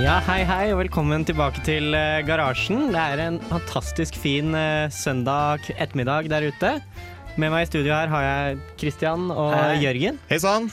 [0.00, 2.86] Ja, hei hei, og velkommen tilbake til eh, Garasjen.
[2.94, 6.70] Det er en fantastisk fin eh, søndag ettermiddag der ute.
[7.36, 9.74] Med meg i studio her har jeg Christian og Hei.
[9.84, 10.16] Jørgen.
[10.32, 10.70] Hei sann.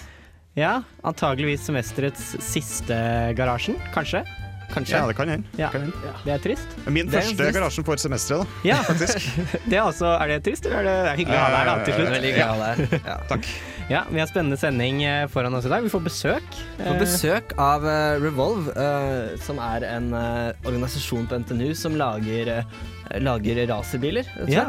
[0.56, 2.96] Ja, Antageligvis semesterets siste
[3.38, 4.24] Garasjen, kanskje?
[4.72, 4.96] Kanskje.
[4.98, 5.48] Ja, det kan hende.
[5.60, 6.14] Ja, Kan hende.
[6.24, 6.74] det er trist.
[6.88, 7.56] Min Det er første trist.
[7.56, 8.68] garasjen for semesteret, da.
[8.68, 9.28] Ja, Faktisk.
[9.70, 11.60] det er, også, er det trist, eller er det, det er hyggelig å ha deg
[11.60, 12.14] her da, til slutt?
[12.16, 13.02] Veldig glad deg.
[13.12, 13.20] Ja.
[13.32, 13.52] Takk.
[13.90, 15.84] Ja, Vi har spennende sending eh, foran oss i dag.
[15.86, 16.48] Vi får besøk.
[16.78, 21.95] Vi får besøk av eh, Revolve, eh, som er en eh, organisasjon på NTNU som
[21.95, 24.28] lager, eh, lager racerbiler.
[24.52, 24.66] Ja,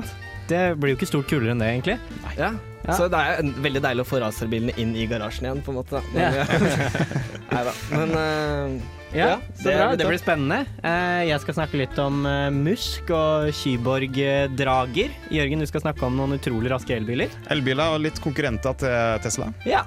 [0.48, 1.98] det blir jo ikke stort kulere enn det, egentlig.
[2.38, 2.52] Ja.
[2.86, 2.94] Ja.
[2.94, 6.00] Så det er veldig deilig å få racerbilene inn i garasjen igjen, på en måte.
[6.14, 6.46] Men, Ja.
[7.50, 7.74] Nei Neida.
[7.90, 9.86] Men eh, Ja, så det bra.
[9.96, 10.58] Det blir spennende.
[10.84, 15.14] Eh, Jeg skal snakke litt om eh, Musk og Kyborg-drager.
[15.32, 17.32] Jørgen, du skal snakke om noen utrolig raske elbiler.
[17.54, 19.48] Elbiler og litt konkurrenter til Tesla.
[19.68, 19.84] Ja.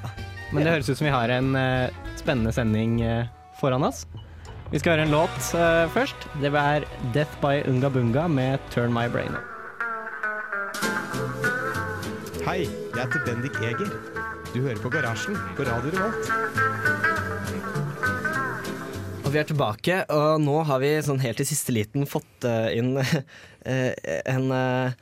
[0.51, 2.97] Men det høres ut som vi har en eh, spennende sending
[3.61, 4.05] foran oss.
[4.71, 5.37] Vi skal høre en låt
[5.93, 6.27] først.
[6.41, 9.47] Det er Death by Unga Bunga med Turn My Brain Up'.
[12.47, 13.91] Hei, jeg heter Bendik Eger.
[14.55, 17.10] Du hører på Garasjen på Radio Revolt.
[19.31, 22.73] Og vi er tilbake, og nå har vi sånn helt i siste liten fått eh,
[22.75, 23.93] inn eh,
[24.27, 24.97] en, eh,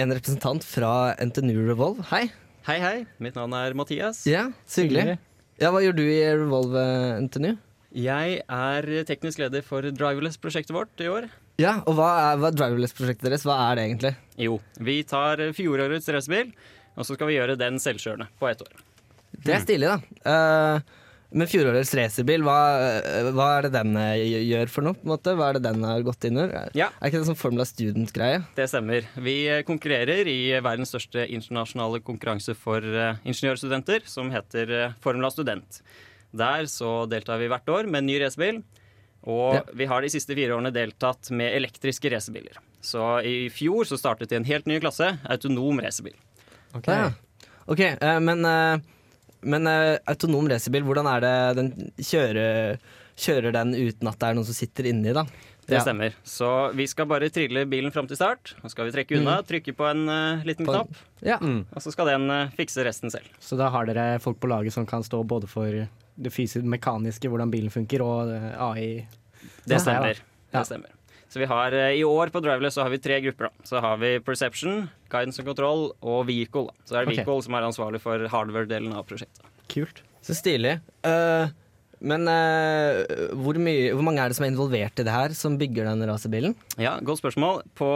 [0.00, 2.06] en representant fra NTNU Revolve.
[2.08, 2.22] Hei.
[2.64, 2.94] Hei, hei.
[3.20, 4.22] Mitt navn er Mathias.
[4.24, 5.18] Ja, så hyggelig.
[5.60, 6.86] Ja, Hva gjør du i Revolve
[7.26, 7.52] NTNU?
[8.00, 11.28] Jeg er teknisk leder for Driverless-prosjektet vårt i år.
[11.60, 13.44] Ja, og hva er, er driverless-prosjektet deres?
[13.44, 14.18] Hva er det egentlig?
[14.40, 16.56] Jo, vi tar fjorårets racerbil,
[16.96, 18.86] og så skal vi gjøre den selvkjørende på ett år.
[19.36, 20.22] Det er stilig, da.
[20.32, 20.96] Eh,
[21.32, 22.56] men fjorårets racerbil, hva,
[23.02, 24.94] eh, hva er det den eh, gjør for noe?
[24.94, 25.34] på en måte?
[25.36, 26.70] Hva er det den har gått inn under?
[26.78, 26.90] Ja.
[27.00, 28.44] Er ikke det sånn Formula Student-greie?
[28.56, 29.08] Det stemmer.
[29.18, 29.36] Vi
[29.66, 35.82] konkurrerer i verdens største internasjonale konkurranse for eh, ingeniørstudenter, som heter eh, Formula Student.
[36.36, 38.62] Der så deltar vi hvert år med en ny racerbil.
[39.26, 39.62] Og Ja.
[39.74, 42.60] vi har de siste fire årene deltatt med elektriske racerbiler.
[42.80, 46.14] Så i fjor så startet de en helt ny klasse, autonom racerbil.
[46.86, 47.10] Ja.
[47.66, 48.78] Ok, eh, men, eh,
[49.46, 51.68] men uh, autonom racerbil, hvordan er det den
[52.02, 52.78] kjører,
[53.16, 55.22] kjører den uten at det er noen som sitter inni, da?
[55.66, 55.80] Det Ja.
[55.82, 56.12] stemmer.
[56.22, 56.48] Så
[56.78, 58.52] vi skal bare trille bilen fram til start.
[58.62, 60.68] Så skal vi trekke unna, trykke på en uh, liten Mm.
[60.68, 61.38] På knapp, Ja.
[61.42, 63.26] og så skal den uh, fikse resten selv.
[63.42, 65.66] Så da har dere folk på laget som kan stå både for
[66.16, 69.08] det fysiske, mekaniske, hvordan bilen funker, og uh, AI.
[69.66, 70.20] Det stemmer.
[70.52, 70.60] Ja.
[70.60, 70.92] Det stemmer.
[71.28, 73.48] Så vi har, eh, I år på Driveless så har vi tre grupper.
[73.50, 73.64] da.
[73.64, 76.66] Så har vi Perception, Guidance and Control og Vehicle.
[76.66, 76.72] da.
[76.86, 77.16] Så er det Ok.
[77.16, 79.42] Vehicle som er ansvarlig for hardware-delen av prosjektet.
[79.68, 80.02] Kult.
[80.22, 80.80] Så stilig.
[81.04, 81.48] Uh,
[82.00, 83.04] men uh,
[83.34, 86.06] hvor, mye, hvor mange er det som er involvert i det her, som bygger den
[86.08, 86.54] racerbilen?
[86.78, 87.62] Ja, Godt spørsmål.
[87.74, 87.90] På,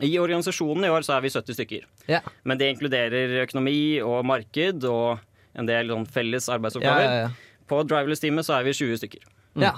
[0.00, 1.84] I organisasjonen i år så er vi 70 stykker.
[2.08, 2.20] Ja.
[2.44, 5.20] Men det inkluderer økonomi og marked og
[5.54, 7.04] en del sånn felles Ja, arbeidsoppgaver.
[7.04, 7.30] ja, ja.
[7.68, 9.20] På Driverless-teamet så er vi 20 stykker.
[9.60, 9.72] ja.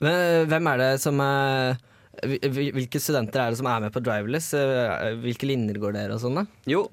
[0.00, 1.76] Men, hvem er det som er
[2.22, 4.52] hvil- hvil- Hvilke studenter er det som er med på Driverless?
[4.54, 6.46] Eh, Hvilke linjer går dere og sånn, da?
[6.66, 6.84] Jo,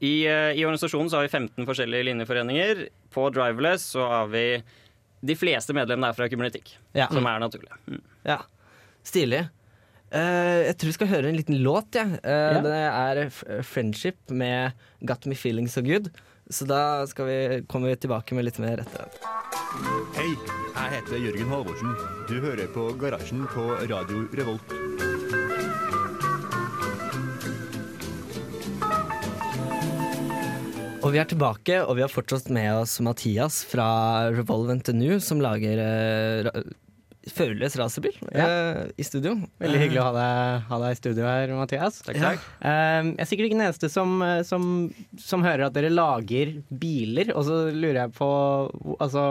[0.00, 2.88] i, eh, i organisasjonen så har vi 15 forskjellige linjeforeninger.
[3.14, 4.62] På Driverless så har vi
[5.24, 7.06] de fleste medlemmene er fra kybernetikk, Ja.
[7.08, 7.70] som er naturlig.
[7.88, 8.00] Mm.
[8.26, 8.38] Ja,
[9.02, 9.48] stilig.
[10.14, 11.94] Uh, jeg tror vi skal høre en liten låt.
[11.96, 12.04] Ja.
[12.04, 12.60] Uh, Ja.
[12.60, 14.72] Det er 'Friendship' med
[15.04, 16.10] 'Got Me Feeling So Good'.
[16.50, 19.08] Så da skal vi, kommer vi tilbake med litt mer etter.
[20.14, 21.94] Hei, jeg heter Jørgen Halvorsen.
[22.28, 24.74] Du hører på Garasjen på Radio Revolt.
[31.04, 35.42] Og vi er tilbake, og vi har fortsatt med oss Mathias fra Revolve New, som
[35.44, 35.80] lager
[36.46, 36.64] ra
[37.32, 39.34] førerløs racerbil eh, i studio.
[39.62, 42.00] Veldig hyggelig å ha deg, ha deg i studio her, Mathias.
[42.04, 42.46] Takk, takk.
[42.60, 44.68] Eh, jeg er sikkert ikke den eneste som, eh, som,
[45.20, 48.30] som hører at dere lager biler, og så lurer jeg på
[48.98, 49.26] altså,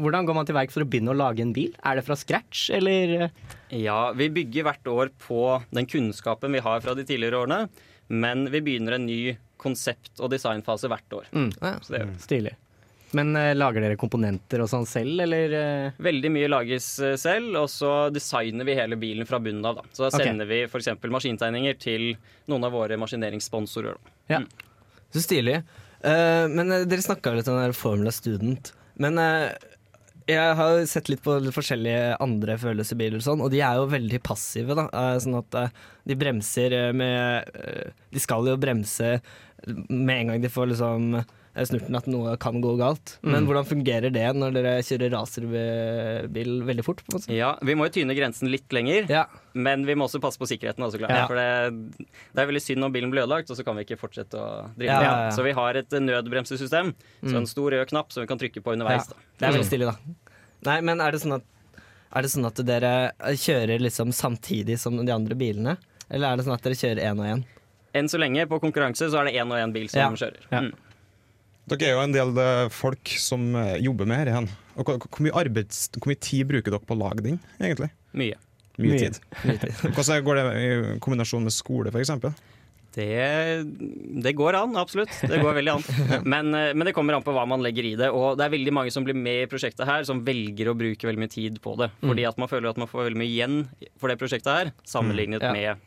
[0.00, 1.72] hvordan går man til verk for å begynne å lage en bil?
[1.84, 3.28] Er det fra scratch, eller?
[3.72, 5.42] Ja, vi bygger hvert år på
[5.76, 7.66] den kunnskapen vi har fra de tidligere årene,
[8.12, 11.28] men vi begynner en ny konsept- og designfase hvert år.
[11.32, 11.76] Ja.
[11.82, 12.22] Så det gjør vi.
[12.28, 12.54] Stilig.
[13.14, 15.52] Men eh, lager dere komponenter og sånn selv, eller?
[15.54, 15.98] eh?
[16.02, 19.78] Veldig mye lages eh, selv, og så designer vi hele bilen fra bunnen av.
[19.78, 19.86] Da.
[19.92, 20.90] Så da sender sender vi f.eks.
[21.14, 22.08] maskintegninger til
[22.50, 23.94] noen av våre maskineringssponsorer.
[23.94, 24.16] Da.
[24.34, 24.42] Ja.
[25.14, 25.60] Så stilig.
[26.02, 28.72] Uh, men dere snakka litt om den der Formula Student.
[29.00, 29.54] Men uh,
[30.28, 34.20] Jeg har sett litt på forskjellige andre følelsesbiler og sånn, og de er jo veldig
[34.26, 34.76] passive.
[34.76, 34.86] da
[35.22, 35.56] Sånn at
[36.06, 37.46] de bremser med
[38.10, 39.16] De skal jo bremse
[39.66, 41.20] med en gang de får liksom
[41.64, 43.14] snurten at noe kan gå galt.
[43.24, 47.00] Men hvordan fungerer det når dere kjører racerbil veldig fort?
[47.32, 49.24] Ja, Vi må jo tyne grensen litt lenger, Ja.
[49.54, 50.84] men vi må også passe på sikkerheten.
[50.84, 51.16] Også, så klart.
[51.16, 51.26] Ja.
[51.26, 53.98] For det, det er veldig synd om bilen blir ødelagt, og så kan vi ikke
[53.98, 55.30] fortsette å drive Ja.
[55.30, 56.94] Så vi har et nødbremsesystem,
[57.24, 59.08] så en stor rød knapp som vi kan trykke på underveis.
[59.38, 59.96] Det er veldig stilig, da.
[60.66, 61.42] Nei, men er det sånn at,
[62.16, 65.76] er det sånn at dere kjører liksom samtidig som de andre bilene?
[66.10, 67.44] Eller er det sånn at dere kjører én og én?
[67.96, 70.10] Enn så lenge på konkurranse så er det én og én bil som Ja.
[70.10, 70.36] kjører.
[70.52, 70.60] Ja.
[70.60, 70.72] Mm.
[71.66, 74.58] Dere er jo en del eh, folk som eh, jobber med dette.
[74.76, 77.88] Hvor, hvor, mye arbeids, hvor mye tid bruker dere på å lage den, egentlig?
[78.14, 78.36] Mye.
[78.76, 78.98] Mye, Mye.
[79.00, 79.18] tid.
[79.96, 80.68] Hvordan går det i
[81.02, 82.12] kombinasjon med skole, f.eks.?
[82.96, 83.64] Det,
[84.24, 85.12] det går an, absolutt.
[85.28, 85.82] Det går veldig an.
[86.32, 88.12] Men, eh, men det kommer an på hva man legger i det.
[88.14, 91.08] Og det er veldig mange som blir med i prosjektet her, som velger å bruke
[91.08, 91.90] veldig mye tid på det.
[91.98, 92.06] Mm.
[92.12, 93.58] Fordi at man føler at man får veldig mye igjen
[94.00, 95.52] for det prosjektet her, sammenlignet Ja.
[95.52, 95.84] med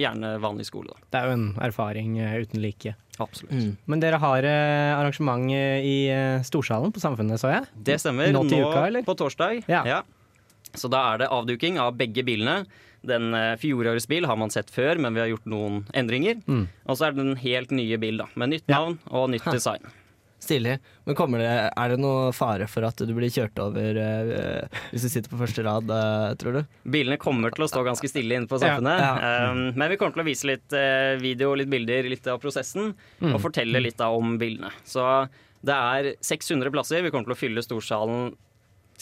[0.00, 0.94] gjerne vanlig skole.
[0.94, 1.04] Da.
[1.12, 2.96] Det er jo en erfaring uten like.
[3.18, 3.52] Absolutt.
[3.52, 3.76] Mm.
[3.86, 7.68] Men dere har eh, arrangement eh, i eh, Storsalen på Samfunnet, så jeg?
[7.88, 8.32] Det stemmer.
[8.34, 9.06] Nå til uka, eller?
[9.06, 9.62] på torsdag.
[9.70, 10.02] Ja.
[10.76, 12.64] Så da er det avduking av begge bilene.
[13.06, 16.40] Den eh, fjorårets bil har man sett før, men vi har gjort noen endringer.
[16.46, 16.66] Mm.
[16.86, 18.80] Og så er det en helt nye bil, da, med nytt Ja.
[18.82, 19.52] navn og nytt Ha.
[19.54, 19.86] design.
[20.46, 20.76] Stilig.
[21.06, 25.10] Men det, er det noe fare for at du blir kjørt over uh, hvis du
[25.10, 26.78] sitter på første rad, uh, tror du?
[26.96, 29.02] Bilene kommer til å stå ganske stille inne på Samfunnet.
[29.02, 32.38] Ja, Um, men vi kommer til å vise litt uh, video, litt bilder, litt av
[32.42, 32.92] prosessen.
[33.20, 33.34] Mm.
[33.34, 34.70] Og fortelle litt da om bilene.
[34.86, 35.02] Så
[35.66, 37.04] det er 600 plasser.
[37.04, 38.34] Vi kommer til å fylle storsalen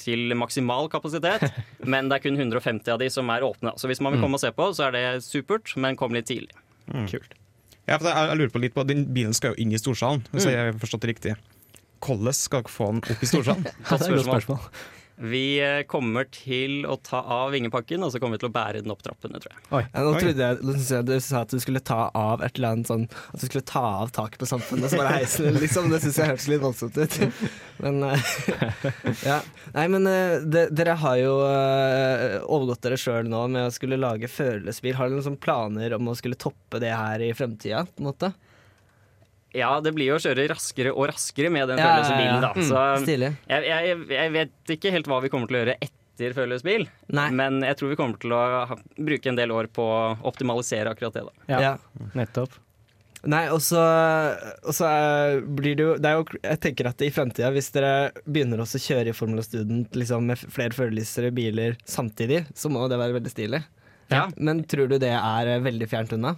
[0.01, 1.45] til maksimal kapasitet.
[1.93, 3.75] men det er kun 150 av de som er åpne.
[3.81, 6.31] Så hvis man vil komme og se på, så er det supert, men kom litt
[6.31, 6.55] tidlig.
[7.11, 7.37] Kult.
[7.85, 10.25] Ja, for jeg, jeg lurer på litt på, Den bilen skal jo inn i storsalen,
[10.33, 11.35] hvis jeg har forstått det riktig.
[12.05, 13.67] Hvordan skal dere få den opp i storsalen?
[13.91, 14.69] Ja, det er et godt spørsmål.
[15.17, 18.81] Vi eh, kommer til å ta av vingepakken, og så kommer vi til å bære
[18.83, 19.87] den opp trappene, tror jeg.
[19.93, 22.75] Ja, nå trodde jeg, nå jeg du sa at du skulle ta av et eller
[22.75, 25.87] annet sånn At du skulle ta av taket på samfunnet, så bare heise den, liksom.
[25.93, 27.19] Det syns jeg hørtes litt voldsomt ut.
[27.85, 28.33] Men eh,
[29.31, 29.39] Ja.
[29.77, 34.31] Nei, men eh, de, dere har jo overgått dere sjøl nå med å skulle lage
[34.31, 34.99] følelsesbil.
[34.99, 38.11] Har dere noen sånne planer om å skulle toppe det her i fremtida, på en
[38.11, 38.35] måte?
[39.55, 42.51] Ja, det blir jo å kjøre raskere og raskere med den Ja, følelsesbilen, da.
[42.67, 43.29] Så Stilig.
[43.49, 46.85] jeg, jeg, jeg vet ikke helt hva vi kommer til å gjøre etter følelsesbil,
[47.35, 50.91] men jeg tror vi kommer til å ha, bruke en del år på å optimalisere
[50.95, 51.25] akkurat det.
[51.27, 51.49] da.
[51.55, 51.75] Ja, Ja.
[52.19, 52.61] nettopp.
[53.25, 53.81] Nei, og så
[54.69, 54.85] og så
[55.57, 58.77] blir det jo Det er jo Jeg tenker at i fremtida, hvis dere begynner også
[58.77, 63.17] å kjøre i Formula Student liksom med flere førerlysere biler samtidig, så må det være
[63.17, 63.63] veldig stilig.
[64.13, 64.27] Ja.
[64.37, 66.35] Men tror du det er veldig fjernt unna?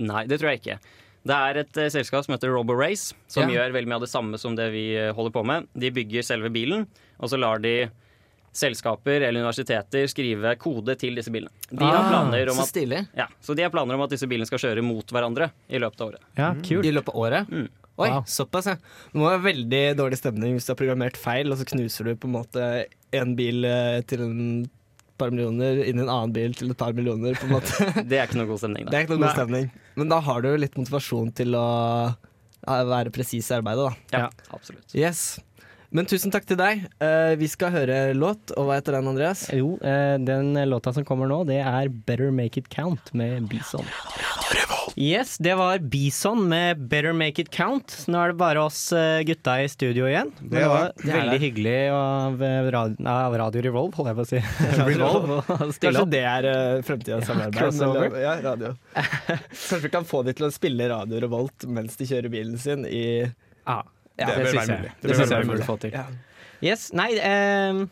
[0.00, 0.78] Nei, det tror jeg ikke.
[1.24, 3.56] Det er et uh, selskap som heter RoboRace, som Ja.
[3.62, 5.68] gjør veldig mye av det samme som det vi uh, holder på med.
[5.74, 6.86] De bygger selve bilen,
[7.18, 7.88] og så lar de
[8.54, 11.50] selskaper eller universiteter skrive kode til disse bilene.
[11.72, 14.46] De har planer om Ah, at, ja, så de har planer om at disse bilene
[14.46, 16.20] skal kjøre mot hverandre i løpet av året.
[16.38, 16.86] Ja, kult.
[16.86, 17.48] I løpet av året?
[17.50, 17.68] Mm.
[17.96, 18.24] Oi, Wow.
[18.26, 18.74] såpass, ja.
[19.12, 22.14] Det må være veldig dårlig stemning hvis du har programmert feil, og så knuser du
[22.16, 24.70] på en måte en bil eh, til en
[25.20, 27.88] par millioner inn i en annen bil til et par millioner, på en måte.
[28.10, 28.86] Det er ikke noe god stemning.
[28.90, 29.68] Det er ikke noe god stemning.
[30.00, 31.66] Men da har du litt motivasjon til å
[32.64, 34.18] være presis i arbeidet, da.
[34.18, 34.54] Ja, Ja.
[34.56, 34.86] absolutt.
[34.96, 35.24] Yes.
[35.94, 36.88] Men tusen takk til deg.
[36.98, 39.46] Uh, vi skal høre låt, og hva heter den, Andreas?
[39.54, 43.86] Jo, uh, den låta som kommer nå, det er Better Make It Count med Bison.
[44.96, 47.94] Yes, det var Bison med Better Make It Count.
[48.10, 50.30] Nå er det bare oss eh, gutta i studio igjen.
[50.38, 51.08] Det det var det.
[51.08, 51.40] Veldig det.
[51.42, 52.44] hyggelig av,
[52.76, 54.42] radio, av Radio Revolve, holder jeg på å si.
[54.92, 56.12] Revolve Kanskje opp.
[56.12, 57.58] det er uh, fremtidens samarbeid?
[57.58, 58.14] crossover.
[58.22, 58.74] Ja, radio.
[59.50, 62.86] Kanskje vi kan få de til å spille Radio Revolt mens de kjører bilen sin
[62.86, 63.04] i
[64.18, 64.78] Ja, Det det syns være jeg.
[64.78, 64.92] mulig.
[65.00, 65.58] Det Det syns jeg vi mulig.
[65.58, 65.90] burde få til.
[65.92, 66.06] Ja.
[66.62, 67.90] Yes, nei um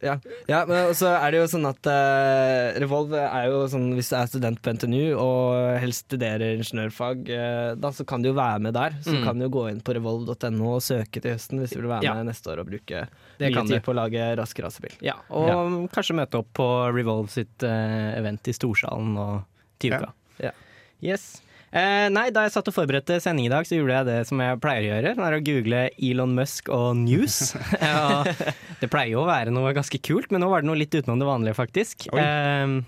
[0.00, 0.12] Ja,
[0.46, 4.14] ja men så er det jo sånn at uh, Revolv er jo sånn hvis du
[4.14, 8.60] er student på NTNU og helst studerer ingeniørfag, uh, da så kan du jo være
[8.62, 8.94] med der.
[9.02, 9.24] Så Mm.
[9.26, 12.04] kan du jo gå inn på revolv.no og søke til høsten hvis du vil være
[12.06, 12.14] Ja.
[12.14, 13.08] med neste år og bruke
[13.42, 13.80] Det mye tid du.
[13.80, 14.94] på å lage rask rasebil.
[15.02, 19.44] Ja, og kanskje møte opp på Revolve sitt uh, event i Storsalen og
[19.80, 19.98] til Ja.
[19.98, 20.12] uka.
[20.38, 20.50] Ja.
[21.02, 21.42] Yes.
[21.68, 24.40] Eh, nei, da jeg satt og forberedte sending i dag, så gjorde jeg det som
[24.40, 25.14] jeg pleier å gjøre.
[25.18, 27.40] Det er å google Elon Musk og news.
[27.82, 28.22] ja,
[28.80, 31.20] det pleier jo å være noe ganske kult, men nå var det noe litt utenom
[31.20, 32.08] det vanlige, faktisk.
[32.16, 32.78] Eh,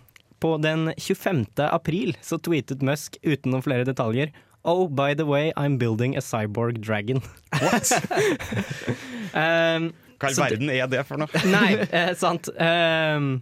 [0.40, 1.44] på den 25.
[1.68, 4.32] april så tweetet Musk uten noen flere detaljer
[4.62, 7.22] Oh, by the way, I'm building a cyborg dragon.
[7.62, 7.92] What?
[9.32, 9.86] Um,
[10.20, 11.44] Hva i all verden er det for noe?
[11.48, 12.50] nei, eh, sant.
[12.56, 13.38] Um,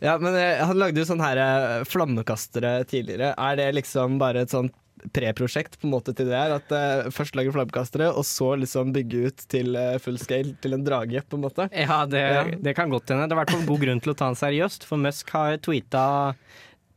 [0.00, 3.34] Ja, men eh, han lagde jo sånne her flammekastere tidligere.
[3.36, 4.72] Er det liksom bare et sånt
[5.12, 6.54] preprosjekt på en måte til det her.
[6.60, 10.76] At uh, først lage flammkastere, og så liksom bygge ut til uh, full scale til
[10.76, 11.68] en drage, på en måte.
[11.74, 12.44] Ja, det, Ja.
[12.68, 13.26] det kan godt hende.
[13.26, 15.58] Det er i hvert fall god grunn til å ta den seriøst, for Musk har
[15.64, 16.04] tweeta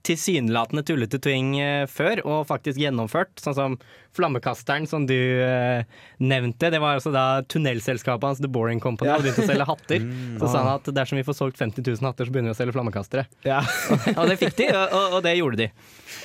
[0.05, 3.33] tilsynelatende tullete ting eh, før, og faktisk gjennomført.
[3.41, 3.77] Sånn som
[4.15, 5.83] flammekasteren som du eh,
[6.23, 6.69] nevnte.
[6.71, 9.17] Det var altså da tunnelselskapet hans The Boring Company Ja.
[9.17, 10.05] hadde begynt å selge hatter.
[10.39, 12.59] Så sa han at dersom vi får solgt 50 000 hatter, så begynner vi å
[12.61, 13.25] selge flammekastere.
[13.47, 13.59] Ja.
[14.19, 15.69] Og det fikk de, og, og- og det gjorde de.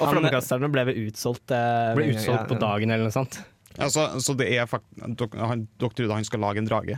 [0.01, 1.51] Og Han flammekasterne ble vel utsolgt.
[1.57, 3.41] eh, ble utsolgt ja, på dagen eller noe sånt.
[3.79, 6.97] Ja, så det er fakt dere, han, dere trodde han skal lage en drage,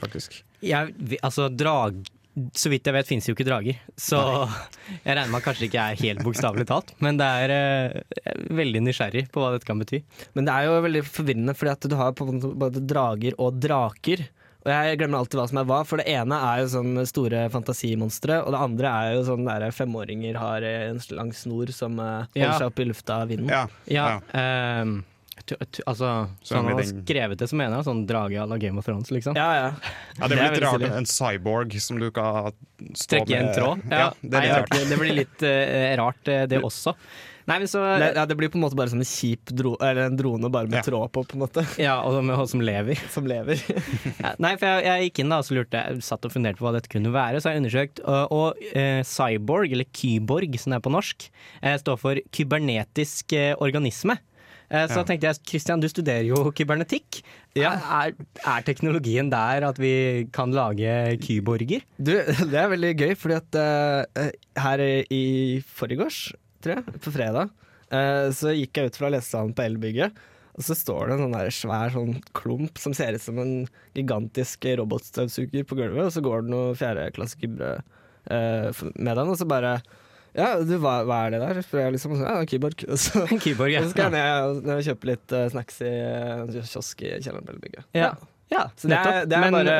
[0.00, 0.40] faktisk?
[0.60, 2.02] Ja, vi- altså, drag
[2.56, 3.78] Så vidt jeg vet, finnes jo ikke drager.
[4.00, 4.18] Så
[5.04, 6.92] jeg regner med at kanskje det ikke er helt bokstavelig talt.
[7.04, 10.02] Men det er eh, veldig nysgjerrig på hva dette kan bety.
[10.38, 14.26] Men det er jo veldig forvirrende, fordi at du har både drager og draker.
[14.60, 17.46] Og jeg glemmer alltid hva som er hva, for det ene er jo sånn store
[17.48, 22.26] fantasimonstre, og det andre er jo sånn der femåringer har en lang snor som eh,
[22.34, 22.58] holder Ja.
[22.58, 23.48] seg opp i lufta av vinden.
[23.48, 23.62] Ja.
[23.88, 24.20] Ja, ja.
[24.36, 25.09] ehm, tu-
[25.58, 28.78] altså, Så sånn han har skrevet det, så mener jeg sånn drage à la Game
[28.78, 29.36] of Thrones, liksom.
[29.36, 29.72] Ja, ja.
[30.18, 30.86] Ja, det Det blir litt rart.
[31.00, 32.52] En cyborg som du kan
[32.94, 33.82] stå Trekke i en med- tråd.
[33.90, 34.70] Ja, det er Nei, rart.
[34.70, 36.94] Det, det blir litt eh, rart, eh, det også.
[37.48, 39.72] Nei, men så Det, ja, det blir på en måte bare som en kjip dro
[39.82, 40.82] eller en drone bare med Ja.
[40.86, 41.64] tråd på, på en måte.
[41.82, 42.94] Ja, og med og som lever.
[43.10, 43.58] Som lever.
[44.22, 46.60] Ja, Nei, for jeg, jeg gikk inn da, og så lurte jeg, satt og funderte
[46.60, 47.40] på hva dette kunne være.
[47.40, 51.26] Så har jeg undersøkt, og, og eh, cyborg, eller kyborg som det er på norsk,
[51.62, 54.18] eh, står for kybernetisk eh, organisme.
[54.70, 55.04] Eh, så Ja.
[55.04, 57.22] tenkte jeg, Christian, du studerer jo kybernetikk.
[57.58, 61.82] Er, er teknologien der at vi kan lage kyborger?
[61.98, 64.28] Du, det er veldig gøy, fordi at uh,
[64.62, 67.50] her i forgårs, tror jeg, på fredag,
[67.90, 70.14] uh, så gikk jeg ut fra lesesalen på Elbygget,
[70.54, 73.54] og så står det en sånn der svær sånn klump som ser ut som en
[73.98, 77.82] gigantisk robotstøvsuger på gulvet, og så går det noen fjerdeklassegubber
[78.30, 79.80] uh, med den, og så bare
[80.36, 81.60] ja, du, hva, hva er det der?
[81.66, 82.16] Spør jeg liksom.
[82.22, 82.84] Ja, Kyborg.
[82.92, 83.80] Og så, En keyboard, ja.
[83.82, 87.48] og så skal jeg ned og- kjøpe litt uh, snacks i uh, kiosk i kjelleren
[87.48, 87.72] på.
[87.96, 88.12] Ja.
[88.52, 89.78] ja Så det er, det er men, bare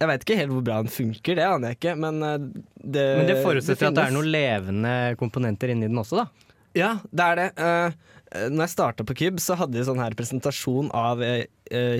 [0.00, 2.38] Jeg veit ikke helt hvor bra den funker, det aner jeg ikke, men eh,
[2.82, 6.48] det men det forutsetter at det er noen levende komponenter inni den også, da.
[6.78, 7.48] Ja, det er det.
[7.60, 11.44] Eh, når jeg starta på KYB, så hadde de sånn her presentasjon av eh,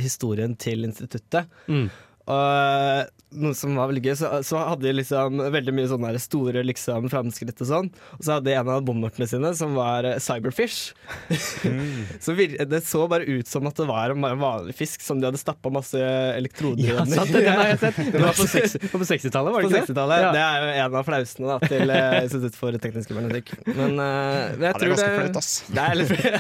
[0.01, 1.51] historien til instituttet.
[1.69, 1.91] Mm.
[2.31, 3.11] Og eh,
[3.41, 7.09] noe som var veldig gøy, så, så hadde de liksom veldig mye sånne store liksom,
[7.13, 7.91] framskritt og sånn.
[8.19, 10.93] Og så hadde de en av bommertene sine som var cyberfish.
[11.31, 12.21] Cyberfish.
[12.25, 15.41] så det så bare ut som at det var en vanlig fisk som de hadde
[15.41, 15.99] stappa masse
[16.37, 18.01] elektroder Ja, sant, det, har jeg sett.
[18.13, 20.19] Det var på, på 60-tallet, var det ikke det?
[20.23, 20.31] Ja.
[20.35, 23.53] Det er jo en av flausene da, til eh, Institutt for teknisk kybernetikk.
[23.73, 25.53] Men eh, jeg Ja, det er tror ganske flaut, ass.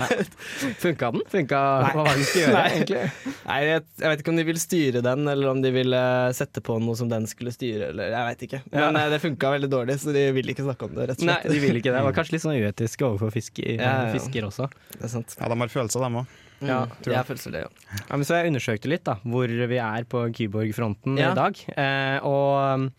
[0.83, 1.25] Funka den?
[1.33, 2.73] Funka, hva var det den skulle gjøre, Nei.
[2.77, 3.35] egentlig?
[3.47, 6.29] Nei, jeg, jeg vet ikke om de vil styre den, eller om de vil eh,
[6.37, 8.61] sette på noe som den skulle styre, eller jeg vet ikke.
[8.73, 9.09] Men ja.
[9.13, 11.47] det funka veldig dårlig, så de vil ikke snakke om det, rett og slett.
[11.49, 11.97] Nei, de vil ikke det.
[11.99, 14.13] Det var kanskje litt sånn uetisk overfor fisker, Ja, ja, ja.
[14.17, 14.69] fisker også.
[14.95, 15.37] Det er sant.
[15.39, 16.37] Ja, de har følelser, dem òg.
[16.63, 17.15] Ja, jeg.
[17.17, 17.27] jeg.
[17.27, 17.97] føler det, ja.
[17.99, 21.33] Ja, men så jeg undersøkte litt da, hvor vi er på Kyborg-fronten Ja.
[21.33, 21.59] i dag.
[21.75, 22.93] Eh, og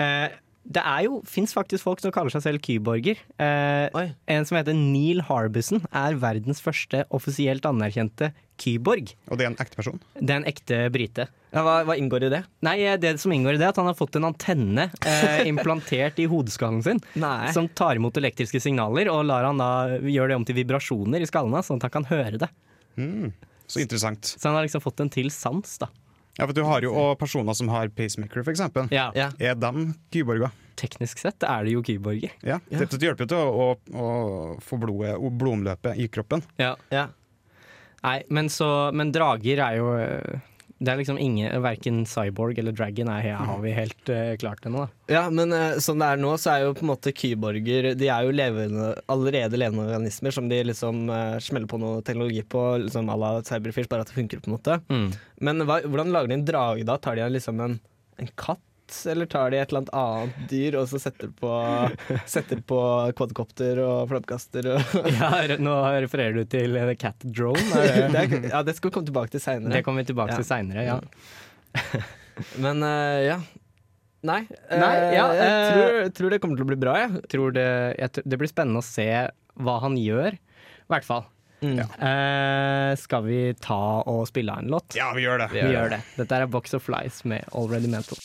[0.00, 3.20] eh, det er jo, fins faktisk folk som kaller seg selv kyborger.
[3.36, 9.14] Eh, en som heter Neil Harbison, er verdens første offisielt anerkjente kyborg.
[9.30, 9.98] Og det er en ekte person.
[10.14, 11.26] Det er en ekte brite.
[11.54, 12.42] Ja, hva, hva inngår i det?
[12.66, 15.42] Nei, eh, det som inngår i det, er at han har fått en antenne eh,
[15.50, 17.02] implantert i hodeskallen sin.
[17.20, 17.52] Nei.
[17.54, 21.30] Som tar imot elektriske signaler og lar han da gjøre det om til vibrasjoner i
[21.30, 22.50] skallen hans, sånn at han kan høre det.
[22.98, 23.30] Mm.
[23.66, 24.34] Så interessant.
[24.34, 25.90] Så han har liksom fått en til sans, da.
[26.34, 28.64] Ja, for Du har jo også personer som har pacemaker, f.eks.
[28.90, 29.10] Ja.
[29.14, 29.30] Ja.
[29.38, 30.50] Er de kyborger?
[30.74, 32.32] Teknisk sett er det jo kyborger.
[32.42, 32.58] Ja.
[32.66, 34.08] det hjelper jo til å, å, å
[34.62, 36.42] få blodet, blodomløpet i kroppen.
[36.58, 36.74] Ja.
[36.90, 37.12] Ja.
[38.04, 39.92] Nei, men så Men drager er jo
[40.76, 44.84] Det er liksom ingen Verken cyborg eller dragon er, har vi helt uh, klart ennå.
[45.08, 48.10] Ja, men uh, som det er nå, så er jo på en måte kyborger De
[48.10, 52.66] er jo levende, allerede levende organismer som de liksom uh, smeller på noe teknologi på,
[52.84, 54.78] liksom à la Cyberfish, bare at det funker, på en måte.
[55.40, 56.98] Men hva, hvordan lager de en drage da?
[57.00, 57.80] Tar de liksom en,
[58.20, 58.62] en katt?
[59.10, 61.50] Eller tar de et eller annet annet dyr og så setter på,
[62.28, 62.78] setter på
[63.16, 64.68] quadcopter og flammkaster?
[64.74, 65.74] Og Ja, nå
[66.04, 67.64] refererer du til cat drone.
[67.80, 69.78] Er det, det, er, ja, det skal vi komme tilbake til seinere.
[69.78, 70.40] det kommer vi tilbake Ja.
[70.42, 70.98] til seinere, ja.
[72.64, 73.38] Men uh, ja.
[74.24, 77.24] Nei, eh, Nei, ja, jeg eh, tror, tror det kommer til å bli bra, jeg.
[77.34, 77.68] Tror det,
[78.00, 79.08] jeg, tror- det blir spennende å se
[79.64, 81.26] hva han gjør, i hvert fall.
[81.64, 81.78] Mm.
[81.80, 84.96] Uh, skal vi ta og spille av en låt?
[84.98, 85.50] Ja, vi gjør det.
[85.54, 86.00] Vi gjør det.
[86.18, 88.20] Dette er Box of Flies med Already Mental.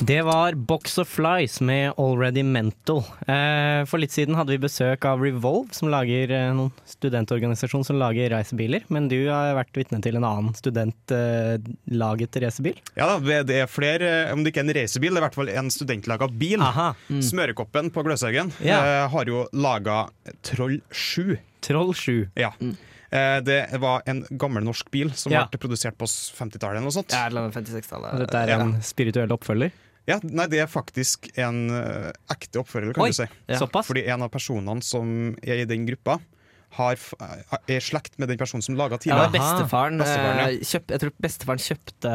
[0.00, 2.98] Det var Box of Flies med Already Mental.
[3.26, 7.98] Eh, for litt siden hadde vi besøk av Revolve, som lager eh, noen studentorganisasjon som
[8.00, 8.86] lager racerbiler.
[8.92, 12.78] Men du har vært vitne til en annen studentlaget racerbil.
[12.96, 15.38] Ja da, det er flere, om det ikke er en racerbil, det er i hvert
[15.42, 16.62] fall en studentlaga bil.
[16.62, 17.20] Mm.
[17.28, 18.80] Smørekoppen på Gløshaugen Ja.
[18.80, 20.06] eh, har jo laga
[20.46, 21.36] Troll 7.
[21.62, 22.30] Troll 7.
[22.40, 22.54] Ja.
[22.60, 22.76] Mm.
[23.44, 25.44] det var en gammel norsk bil som Ja.
[25.44, 27.12] ble produsert på 50-tallet eller noe sånt.
[27.12, 28.18] Ja, eller 56-tallet.
[28.24, 29.70] Dette er en spirituell oppfølger.
[30.08, 33.10] Ja, nei, det er faktisk en eh, ekte oppfører, kan Oi.
[33.14, 33.28] du si.
[33.48, 33.60] Ja.
[33.62, 33.86] Såpass?
[33.86, 36.18] Fordi en av personene som er i den gruppa,
[36.72, 36.96] har,
[37.68, 39.32] er i slekt med den personen som laga Ja, tidligere.
[39.34, 40.46] bestefaren, Bestefaren, ja.
[40.56, 42.12] eh, kjøp, jeg tror bestefaren kjøpte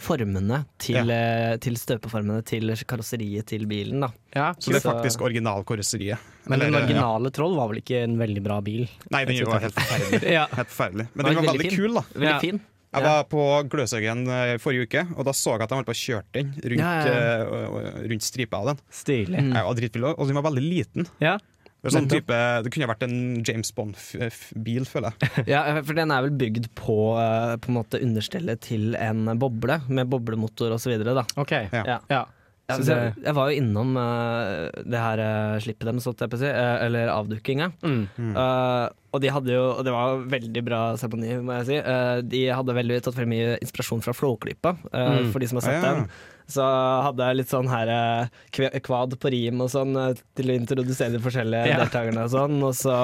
[0.00, 1.56] formene til, ja.
[1.60, 4.00] til støpeformene til karosseriet til bilen.
[4.06, 4.08] Da.
[4.34, 6.18] Ja, Så det er faktisk originalkarosseriet.
[6.48, 6.84] Men den Eller, ja.
[6.86, 8.86] originale Troll var vel ikke en veldig bra bil?
[9.12, 10.22] Nei, den var helt forferdelig.
[10.38, 10.46] Ja.
[10.56, 11.06] Helt forferdelig.
[11.14, 12.02] Men den var veldig veldig kul, da.
[12.14, 12.38] Veldig Ja.
[12.40, 12.60] fin.
[12.94, 13.08] Jeg Ja.
[13.10, 16.02] var på Gløshaugen eh, forrige uke, og da så jeg at de holdt på å
[16.04, 18.78] kjøre den rundt, Ja, og- rundt stripa av den.
[18.90, 19.40] Stilig.
[19.42, 19.52] Mm.
[19.54, 21.08] Jeg var dritfull, og den var veldig liten.
[21.20, 21.38] Ja.
[21.84, 25.44] Det, sånn type, det kunne vært en James Bond-bil, føler jeg.
[25.52, 29.82] Ja, for den er vel bygd på, eh, på en måte understellet til en boble,
[29.90, 30.94] med boblemotor osv.
[31.36, 31.52] OK.
[31.72, 31.98] Ja.
[32.08, 32.24] Ja.
[32.68, 32.78] Ja.
[32.80, 36.40] Det- jeg var jo innom uh, det her uh, slippet deres, holdt jeg på å
[36.40, 37.66] si, uh, eller avdukinga.
[37.84, 38.06] Mm.
[38.34, 41.76] Uh, og de hadde jo, og det var veldig bra seremoni, må jeg si.
[41.78, 45.28] Eh, de hadde veldig tatt veldig mye inspirasjon fra Flåklypa, Mm.
[45.30, 45.94] for de som har sett Ja, ja.
[46.00, 46.08] den.
[46.50, 46.64] Så
[47.06, 51.14] hadde jeg litt sånn her eh, kvad på rim og sånn eh, til å introdusere
[51.16, 51.78] de forskjellige Ja.
[51.80, 52.58] deltakerne og sånn.
[52.66, 52.96] Og så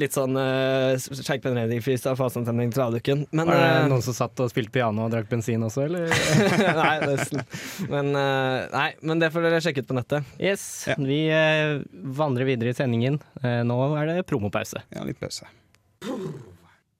[0.00, 3.26] litt sånn uh, skeikpenredning-freestyle, fasantemning til avduken.
[3.36, 6.08] Men Var det eh, noen som satt og spilte piano og drakk bensin også, eller?
[6.80, 7.44] Nei, nesten.
[7.92, 10.32] Men, uh, nei, men det får dere sjekke ut på nettet.
[10.40, 10.64] Yes.
[10.88, 10.96] Ja.
[10.98, 11.84] Vi uh,
[12.16, 13.20] vandrer videre i sendingen.
[13.44, 14.80] Uh, nå er det promopause.
[14.94, 15.46] Ja, litt pause.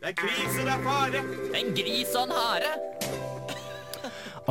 [0.04, 1.20] Det krisen er fare
[1.56, 2.93] En gris som har Og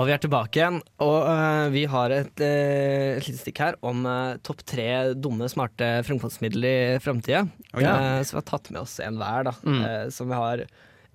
[0.07, 4.07] vi er tilbake igjen, og uh, vi har et, uh, et lite stikk her om
[4.09, 7.43] uh, topp tre dumme, smarte fremkomstmidler i framtida.
[7.77, 7.83] Oi.
[8.25, 10.12] så vi har tatt med oss en hver, da, Mm.
[10.13, 10.65] som vi har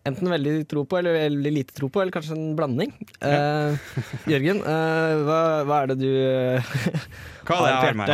[0.07, 2.93] enten veldig tro på eller veldig lite tro på, eller kanskje en blanding.
[3.21, 3.75] Eh,
[4.31, 6.71] Jørgen, uh, hva, hva er det du uh,
[7.49, 8.11] Hva det jeg Har har med?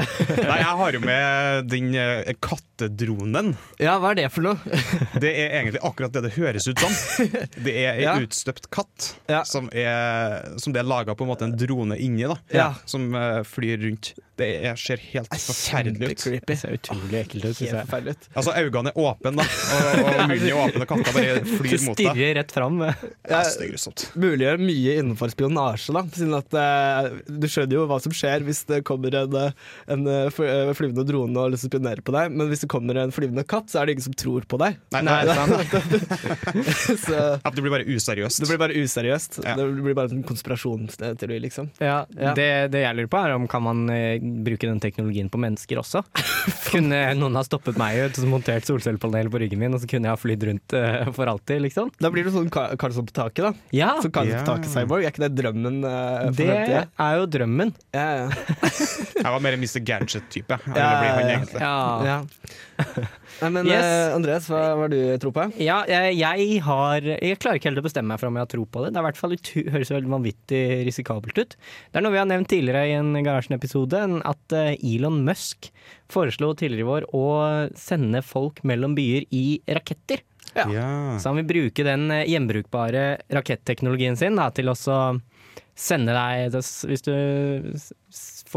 [0.47, 3.49] Nei, jeg har jo med den eh, kattedronen.
[3.83, 4.79] Ja, hva er det for noe?
[5.25, 6.95] Det er egentlig akkurat det det høres ut som.
[7.64, 8.14] Det er ei Ja.
[8.23, 9.43] utstøpt katt Ja.
[9.49, 12.37] som, er, som det er laga på en måte en drone inni, da.
[12.54, 12.69] Ja.
[12.87, 13.11] Som
[13.49, 14.13] flyr rundt.
[14.38, 16.23] Det er, ser helt forferdelig ut.
[16.49, 17.75] Det ser utrolig ekkelt ut, Helt jeg.
[17.84, 18.28] forferdelig ut.
[18.34, 21.99] Altså, øynene er åpne, da, og, og munnen er åpen, og katta bare flyr mot
[22.00, 22.08] deg.
[22.10, 22.80] stirrer rett fram.
[22.84, 24.06] Ja, det er grusomt.
[24.18, 26.02] muliggjør mye innenfor spionasje, da.
[26.14, 29.54] Siden at uh, du skjønner jo hva som skjer hvis det kommer en, eh,
[29.94, 30.28] en eh,
[30.75, 33.14] flyvende drone og liksom lyst til å spionere på deg, men hvis det kommer en
[33.14, 34.76] flyvende katt, så er det ingen som tror på deg.
[34.94, 35.64] Nei, Nei, nei,
[37.04, 38.42] så ja, det blir bare useriøst.
[38.42, 39.40] det blir bare useriøst.
[39.44, 39.54] Ja.
[39.58, 41.70] Det blir bare en konspirasjonsteori, liksom.
[41.78, 42.32] Ja, Ja.
[42.34, 43.84] Det, det jeg lurer på er om kan man
[44.25, 46.00] bruke den teknologien på mennesker også.
[46.71, 50.08] kunne noen ha stoppet meg ut og montert solcellepanel på ryggen min, og så kunne
[50.08, 51.93] jeg ha flydd rundt uh, for alltid, liksom?
[52.00, 53.52] Da blir du sånn Ka- Karlsson på taket, da.
[53.76, 56.95] Ja, Så Karlsson på taket-cyborg, er ikke det drømmen uh, det fremtiden?
[57.08, 57.75] er jo drømmen.
[57.95, 58.28] Ja, ja.
[59.15, 59.80] Jeg var mer en Mr.
[59.84, 60.58] Gadget-type.
[60.75, 60.89] Ja,
[62.04, 62.19] ja,
[63.42, 63.84] Nei, men Yes.
[63.84, 65.47] uh, Andreas, hva var du tro på?
[65.62, 68.52] Ja, jeg, jeg har Jeg klarer ikke helt å bestemme meg for om jeg har
[68.52, 68.92] tro på det.
[68.94, 69.36] Det er i hvert fall
[69.75, 71.56] høres veldig vanvittig risikabelt ut.
[71.56, 75.70] Det er noe vi har nevnt tidligere i en Garasjen-episode, at eh, Elon Musk
[76.12, 77.26] foreslo tidligere i vår å
[77.78, 80.23] sende folk mellom byer i raketter.
[80.54, 80.68] Ja.
[80.70, 80.88] Ja.
[81.18, 84.76] Så han vil bruke den eh, gjenbrukbare raketteknologien sin da, til å
[85.75, 87.14] sende deg Hvis du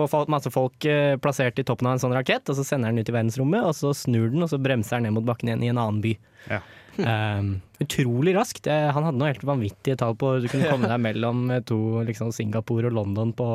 [0.06, 3.02] får masse folk eh, plassert i toppen av en sånn rakett, og så sender den
[3.02, 5.66] ut i verdensrommet, og så snur den, og så bremser den ned mot bakken igjen
[5.66, 6.14] i en annen by.
[6.52, 6.62] Ja.
[6.98, 7.50] Um,
[7.84, 8.70] utrolig raskt.
[8.70, 12.34] Han hadde noe helt vanvittige tall på Du kunne komme deg mellom eh, to, liksom
[12.36, 13.48] Singapore og London på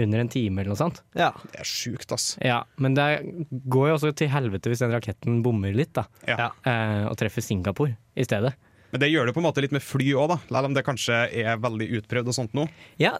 [0.00, 1.02] under en time eller noe sånt.
[1.12, 1.30] Ja.
[1.52, 2.30] Det er sjukt, ass.
[2.40, 3.06] Ja, Men det
[3.50, 6.06] går jo også til helvete hvis den raketten bommer litt, da.
[6.28, 6.48] Ja.
[6.64, 8.54] Uh, og treffer Singapore i stedet.
[8.92, 10.34] Men det gjør det på en måte litt med fly òg.
[10.50, 12.66] Selv om det kanskje er veldig utprøvd og sånt nå.
[13.00, 13.14] Ja,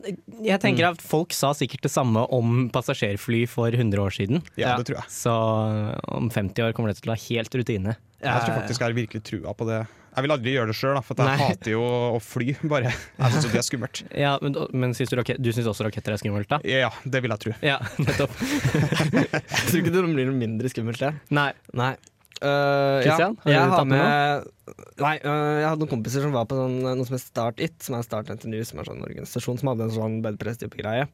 [0.44, 4.44] jeg tenker at folk sa sikkert det samme om passasjerfly for 100 år siden.
[4.60, 5.08] Ja, det tror jeg.
[5.12, 5.32] Så
[6.12, 7.96] om 50 år kommer det til å være helt rutine.
[8.22, 9.80] Jeg tror faktisk jeg har virkelig trua på det.
[10.12, 11.46] Jeg vil aldri gjøre det sjøl, for jeg Nei.
[11.48, 12.90] hater jo å fly, bare.
[12.92, 14.02] Jeg syns det er skummelt.
[14.26, 16.58] Ja, Men, men synes du, du syns også raketter er skummelt, da?
[16.68, 17.54] Ja, det vil jeg tro.
[17.64, 18.34] Ja, nettopp.
[18.92, 21.14] Jeg tror ikke det blir noe mindre skummelt, det.
[21.32, 21.48] Nei.
[21.72, 21.94] Nei.
[22.42, 24.48] Uh, ja, jeg har med
[24.98, 27.76] Nei, uh, jeg hadde noen kompiser som var på sånn, noe som het Start It,
[27.84, 31.06] som er Start NTNU, som er sånn organisasjon som hadde en sånn bedpress-type greie.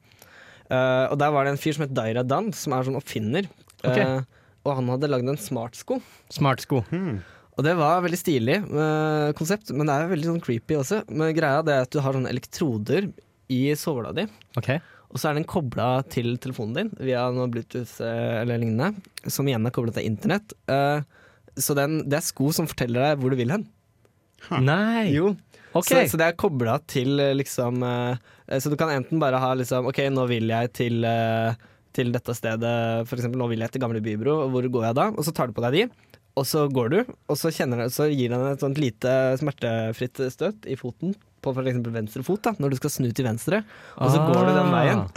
[0.68, 3.48] Uh, og der var det en fyr som het Daira Dan, som er sånn oppfinner.
[3.82, 4.04] Okay.
[4.04, 6.00] Uh, og han hadde lagd en smartsko.
[6.32, 6.82] Smartsko.
[7.58, 11.02] Og det var veldig stilig uh, konsept, men det er veldig sånn creepy også.
[11.08, 13.08] Men greia det er at du har sånne elektroder
[13.52, 14.28] i såla di.
[14.60, 14.76] Ok.
[15.08, 18.92] Og så er den kobla til telefonen din via noe Bluetooth eh, eller lignende,
[19.30, 20.52] som igjen er kobla til internett.
[20.68, 21.00] Eh,
[21.58, 23.68] så den, det er sko som forteller deg hvor du vil hen.
[24.64, 25.08] Nei!
[25.16, 25.34] Jo,
[25.76, 26.06] Okay.
[26.08, 27.82] så, så det er kobla til eh, liksom
[28.56, 31.04] Så du kan enten bare ha liksom OK, nå vil jeg til,
[31.94, 32.70] til dette stedet,
[33.06, 35.04] for eksempel nå vil jeg til Gamle Bybro, og hvor går jeg da?
[35.12, 38.06] Og så tar du på deg de, og så går du, og så, du- så
[38.08, 42.54] gir den et sånt lite smertefritt støt i foten, på for eksempel venstre fot, da,
[42.58, 43.62] når du skal snu til venstre,
[43.98, 45.08] og så går du den veien.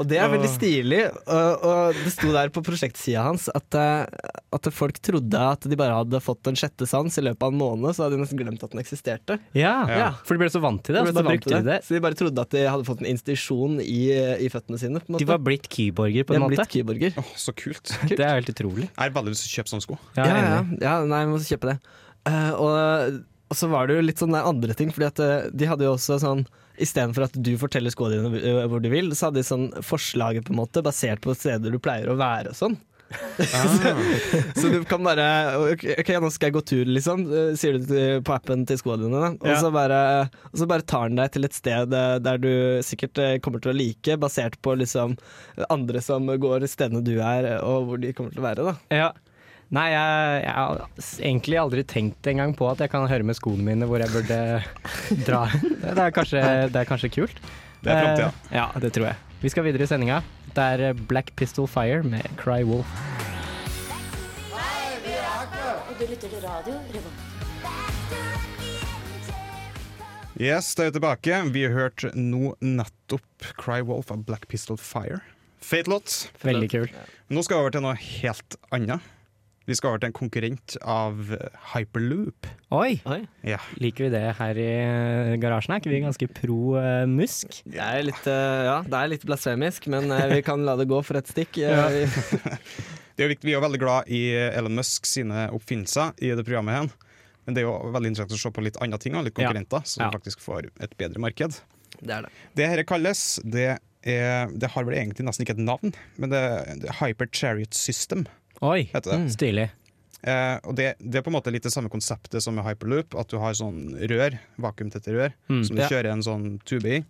[0.00, 1.00] Og det er veldig stilig.
[1.28, 5.76] Og, og det sto der på prosjektsida hans at, eh, at folk trodde at de
[5.78, 8.40] bare hadde fått en sjette sans i løpet av en måned, så hadde de nesten
[8.40, 9.36] glemt at den eksisterte.
[9.54, 10.08] Ja, Ja.
[10.24, 11.60] for de ble så vant til det, De så bare så vant til det.
[11.60, 11.78] de det.
[11.84, 14.00] Så de bare trodde at de hadde fått en institusjon i,
[14.40, 15.02] i føttene sine.
[15.04, 15.24] På en måte.
[15.26, 16.66] De var blitt keyborger på en måte.
[16.88, 17.18] blitt.
[17.20, 17.92] Åh, så kult.
[18.08, 18.88] Det er helt utrolig.
[18.96, 20.00] Er veldig lyst til å kjøpe sånne sko.
[20.16, 21.78] Ja, Ja, ja, ja, nei, vi må kjøpe det.
[22.22, 25.68] Uh, og, og så var det jo litt sånne andre ting, fordi at eh, de
[25.68, 26.46] hadde jo også sånn
[26.82, 30.46] Istedenfor at du forteller skoene dine eh, hvor du vil, så hadde de sånn forslaget
[30.48, 32.78] på en måte basert på steder du pleier å være og sånn.
[34.56, 35.26] Så du kan bare
[35.74, 35.84] OK,
[36.22, 39.20] nå skal jeg gå tur, liksom, eh, sier du på appen til skoene dine.
[39.36, 39.58] Og, Ja.
[39.60, 39.98] så bare,
[40.48, 43.76] og så bare tar den deg til et sted der du sikkert kommer til å
[43.76, 45.18] like, basert på liksom
[45.68, 48.64] andre som går stedene du er, og hvor de kommer til å være.
[48.72, 48.74] da.
[48.96, 49.12] Ja.
[49.72, 50.80] Nei, jeg, jeg har
[51.24, 54.36] egentlig aldri tenkt engang på at jeg kan høre med skoene mine hvor jeg burde
[55.28, 55.46] dra.
[55.80, 57.38] Det er kanskje, det er kanskje kult.
[57.80, 58.26] Det er fremtida.
[58.50, 59.16] Eh, ja, det tror jeg.
[59.40, 60.18] Vi skal videre i sendinga.
[60.52, 62.92] Det er eh, Black Pistol Fire med Cry Wolf.
[64.52, 67.28] Og du lytter til radio Revolt.
[70.42, 71.40] Yes, da er vi tilbake.
[71.56, 75.22] Vi har hørt nå nettopp Cry Wolf av Black Pistol Fire.
[75.64, 76.28] Feit låt.
[76.44, 76.88] Veldig kul.
[77.32, 79.00] Nå skal vi over til noe helt annet.
[79.68, 82.48] Vi skal over til en konkurrent av eh, Hyperloop.
[82.74, 82.96] Oi!
[83.06, 83.20] Oi.
[83.46, 83.60] Ja.
[83.78, 85.76] Liker vi det her i eh, garasjen?
[85.76, 87.60] Er ikke vi ganske pro uh, musk?
[87.70, 90.88] Det er litt, uh, ja, det er litt blasfemisk, men uh, vi kan la det
[90.90, 91.60] gå for et stikk.
[91.62, 91.86] Ja.
[91.94, 92.08] vi-
[93.16, 94.22] Det er viktig, vi er veldig glad i
[94.56, 96.86] Elon Musk sine oppfinnelser i det programmet her.
[97.44, 99.44] Men det er jo veldig interessant å se på litt andre ting, og litt Ja.
[99.50, 100.10] konkurrenter, som Ja.
[100.14, 101.58] faktisk får et bedre marked.
[102.00, 102.30] Det er det.
[102.56, 103.66] Det dette kalles, det,
[104.08, 106.40] er, det har vel egentlig nesten ikke et navn, men det,
[106.82, 108.24] det er Hyper Chariot System,
[108.62, 109.32] Oi, heter det.
[109.34, 109.68] stilig.
[110.22, 113.16] Eh, og det, det er på en måte litt det samme konseptet som med hyperloop,
[113.18, 115.64] at du har sånn rør, vakuumtette rør, Mm.
[115.66, 115.88] som du Ja.
[115.90, 117.00] kjører en sånn tube i.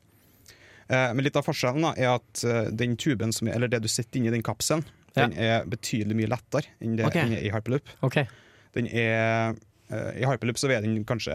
[0.89, 3.83] Eh, men litt av forskjellen da, er at eh, den tuben, som er, eller det
[3.85, 4.85] du sitter inni den kapselen,
[5.15, 5.27] Ja.
[5.27, 7.29] den er betydelig mye lettere enn det okay.
[7.37, 7.85] i hyperloop.
[8.03, 8.27] Okay.
[8.73, 9.55] Den er,
[9.91, 11.33] eh, I hyperloop så veier den kanskje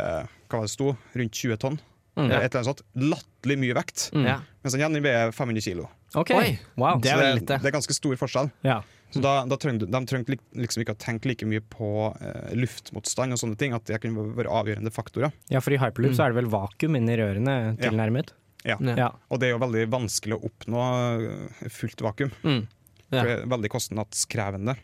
[0.49, 1.79] hva var det sto, rundt 20 tonn.
[2.17, 2.31] Mm.
[2.31, 2.39] ja.
[2.41, 2.81] Et eller annet sånt.
[2.97, 4.09] Latterlig mye vekt.
[4.17, 4.25] Mm.
[4.25, 4.39] Ja.
[4.63, 5.87] Mens den igjen veier 500 kilo.
[6.15, 6.35] Okay.
[6.35, 6.59] Oi.
[6.75, 6.99] Wow.
[6.99, 8.49] Det er det, det er ganske stor forskjell.
[8.65, 8.81] Ja.
[9.13, 13.35] Så da, da trengte, de trengte liksom ikke å tenke like mye på eh, luftmotstand
[13.35, 15.31] og sånne ting, at det kunne være avgjørende faktorer.
[15.53, 18.33] ja, for i hyperloop så er det vel vakuum inni rørene tilnærmet?
[18.65, 18.75] Ja.
[18.81, 18.97] Ja.
[18.97, 19.07] Ja.
[19.31, 20.83] Og det er jo veldig vanskelig å oppnå
[21.23, 22.33] eh, fullt vakuum.
[22.43, 22.61] Mm.
[23.07, 23.21] Ja.
[23.21, 24.75] For det er veldig kostnadskrevende.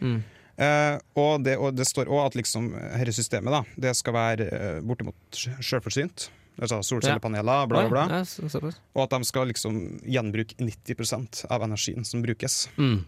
[0.00, 0.18] Mm.
[0.58, 4.48] Eh, og, det, og det står òg at liksom, dette systemet da, det skal være
[4.48, 6.30] eh, bortimot sjølforsynt.
[6.58, 8.18] Altså solcellepaneler, bla, bla, bla.
[8.18, 8.72] Ja.
[8.96, 12.64] Og at de skal liksom gjenbruke 90% av energien som brukes.
[12.80, 13.04] Mm.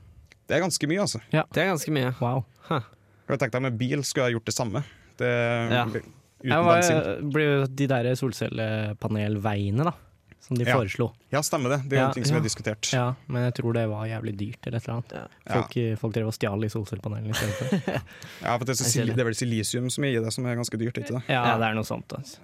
[0.50, 1.20] Det er ganske mye, altså.
[1.30, 1.44] Ja.
[1.54, 2.10] Det er ganske mye.
[2.20, 2.42] Wow.
[2.66, 2.82] Huh.
[3.30, 4.82] Jeg tenkte Med bil skulle jeg gjort det samme.
[5.20, 5.28] Det,
[5.70, 5.84] Ja.
[5.86, 7.30] Uten Ja, bensin.
[7.30, 9.92] blir jo de der solcellepanelveiene, da,
[10.40, 10.74] som de Ja.
[10.76, 11.12] foreslo.
[11.30, 11.88] Ja, stemmer det.
[11.88, 12.40] Det er jo Ja, en ting som ja.
[12.40, 12.92] er diskutert.
[12.92, 15.12] Ja, men jeg tror det var jævlig dyrt eller et eller annet.
[15.46, 15.52] Ja.
[15.62, 18.02] Folk, folk drev og stjal i solcellepanelene istedenfor.
[18.42, 19.18] Ja, for det, er det.
[19.20, 20.96] er vel silisium som gir det, som er ganske dyrt.
[20.98, 21.22] ikke det?
[21.28, 21.58] Ja, Ja.
[21.58, 22.08] det er noe sånt.
[22.08, 22.38] Altså.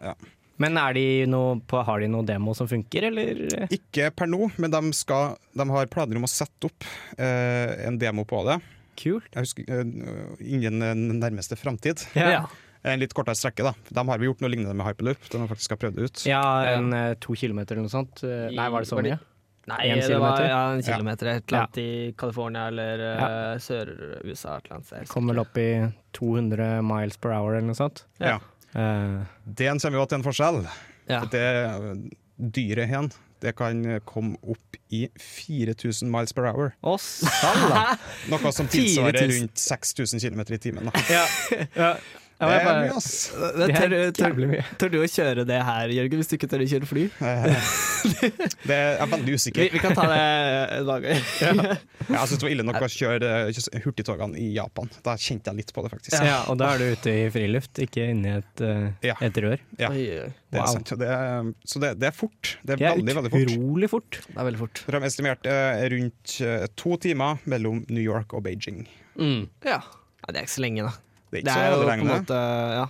[0.56, 0.62] Ja.
[0.64, 3.42] Men er de noe på, har de noe demo som funker, eller?
[3.76, 6.86] Ikke per nå, men de, skal, de har planer om å sette opp
[7.18, 8.56] eh, en demo på det.
[8.96, 9.28] Kult.
[9.36, 12.06] Jeg husker eh, Innen den nærmeste framtid.
[12.16, 12.46] Ja,
[12.86, 13.64] En litt kortere strekke.
[13.66, 15.28] da De har vi gjort noe lignende med hyperloop.
[15.32, 16.26] De har faktisk prøvd det ut.
[16.30, 16.42] ja
[16.72, 18.22] en eh, to kilometer eller noe sånt.
[18.24, 19.18] I, Nei, var det så mye?
[19.66, 20.92] Nei, En det var ja, en Ja.
[20.94, 21.26] kilometer.
[21.26, 24.56] Et eller annet i California eller uh, Sør-USA.
[24.60, 25.08] et eller annet sted.
[25.10, 25.68] Kom vel opp i
[26.14, 28.04] 200 miles per hour eller noe sånt.
[28.22, 28.38] Ja.
[28.76, 30.60] Eh, Det kommer jo til en forskjell.
[31.08, 31.22] Ja.
[31.30, 31.46] Det
[32.36, 33.12] dyret hen
[33.44, 36.70] det kan komme opp i 4000 miles per hour.
[36.82, 37.96] Å, salla!
[38.32, 40.88] Noe som tilsvarer rundt 6000 km i timen.
[40.88, 41.02] Da.
[41.12, 41.24] ja,
[41.76, 41.90] ja.
[42.36, 43.32] Ja, Det er bare- mye, ass!
[43.32, 44.64] Men Det er jævlig mye.
[44.76, 47.04] tør du å kjøre det her, Jørgen, hvis du ikke tør å kjøre fly?
[48.66, 49.70] Det er veldig usikker.
[49.72, 50.18] vi kan ta det
[50.76, 51.06] en dag.
[51.10, 53.30] Jeg synes det var ille nok å kjøre
[53.86, 54.90] hurtigtogene i Japan.
[55.02, 56.18] Da kjente jeg litt på det, faktisk.
[56.22, 59.16] Ja, og da er du ute i friluft, ikke inni et, eh, Ja.
[59.26, 59.58] et rør.
[59.80, 59.88] Ja.
[59.90, 60.92] Det er sant.
[61.00, 62.52] Det er, så det, det er fort.
[62.62, 63.56] Det er, Det er veldig, veldig fort.
[63.56, 64.20] utrolig fort.
[64.28, 64.84] Det er veldig fort.
[64.86, 68.84] De har estimert eh, rundt eh, to timer mellom New York og Beijing.
[69.16, 69.40] Ja.
[69.64, 69.80] ja.
[70.28, 70.94] Det er ikke så lenge, da.
[71.44, 72.40] Det er Det ikke er så måte
[72.80, 72.86] Ja.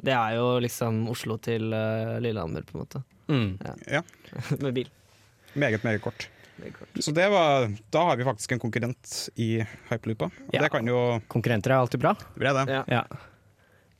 [0.00, 3.02] Det er jo liksom Oslo til uh, Lillehammer, på en måte.
[3.28, 3.58] Mm.
[3.86, 4.00] Ja.
[4.64, 4.88] Med bil.
[5.54, 6.28] Meget, meget kort.
[7.00, 10.26] Så det var, da har vi faktisk en konkurrent i hyperloopa.
[10.30, 10.60] Og Ja.
[10.64, 12.14] Det kan jo Konkurrenter er alltid bra.
[12.14, 12.66] Det blir det.
[12.72, 12.82] Ja.
[12.88, 13.02] Ja.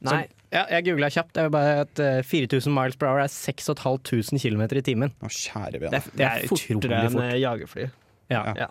[0.00, 1.32] Nei, Ja, jeg googla kjapt.
[1.36, 5.12] Det er bare at eh, 4000 miles per hour er 6500 km i timen.
[5.22, 6.00] Å, kjære det, vene.
[6.00, 7.84] er- det er fortere enn eh, jagerfly.
[8.32, 8.66] Ja, Ja.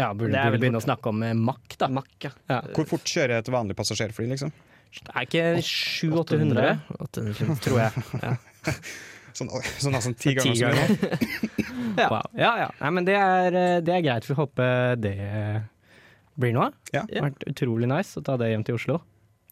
[0.00, 1.88] Ja burde, Det burde begynne å snakke om makk, da.
[1.92, 2.30] Mack, ja.
[2.48, 2.60] Ja.
[2.76, 4.52] Hvor fort kjører et vanlig passasjerfly, liksom?
[5.14, 7.92] Er ikke 700-800, tror jeg.
[9.32, 9.48] Sånn,
[9.80, 10.86] sånn nesten ti ganger så mye.
[11.98, 12.06] Ja.
[12.08, 12.24] Wow.
[12.38, 12.66] ja, ja.
[12.80, 14.24] Nei, men det er, eh, det er greit.
[14.28, 15.12] Vi håper det
[16.40, 16.70] blir noe.
[16.94, 17.02] Ja.
[17.08, 18.96] Det har vært utrolig nice å ta det hjem til Oslo.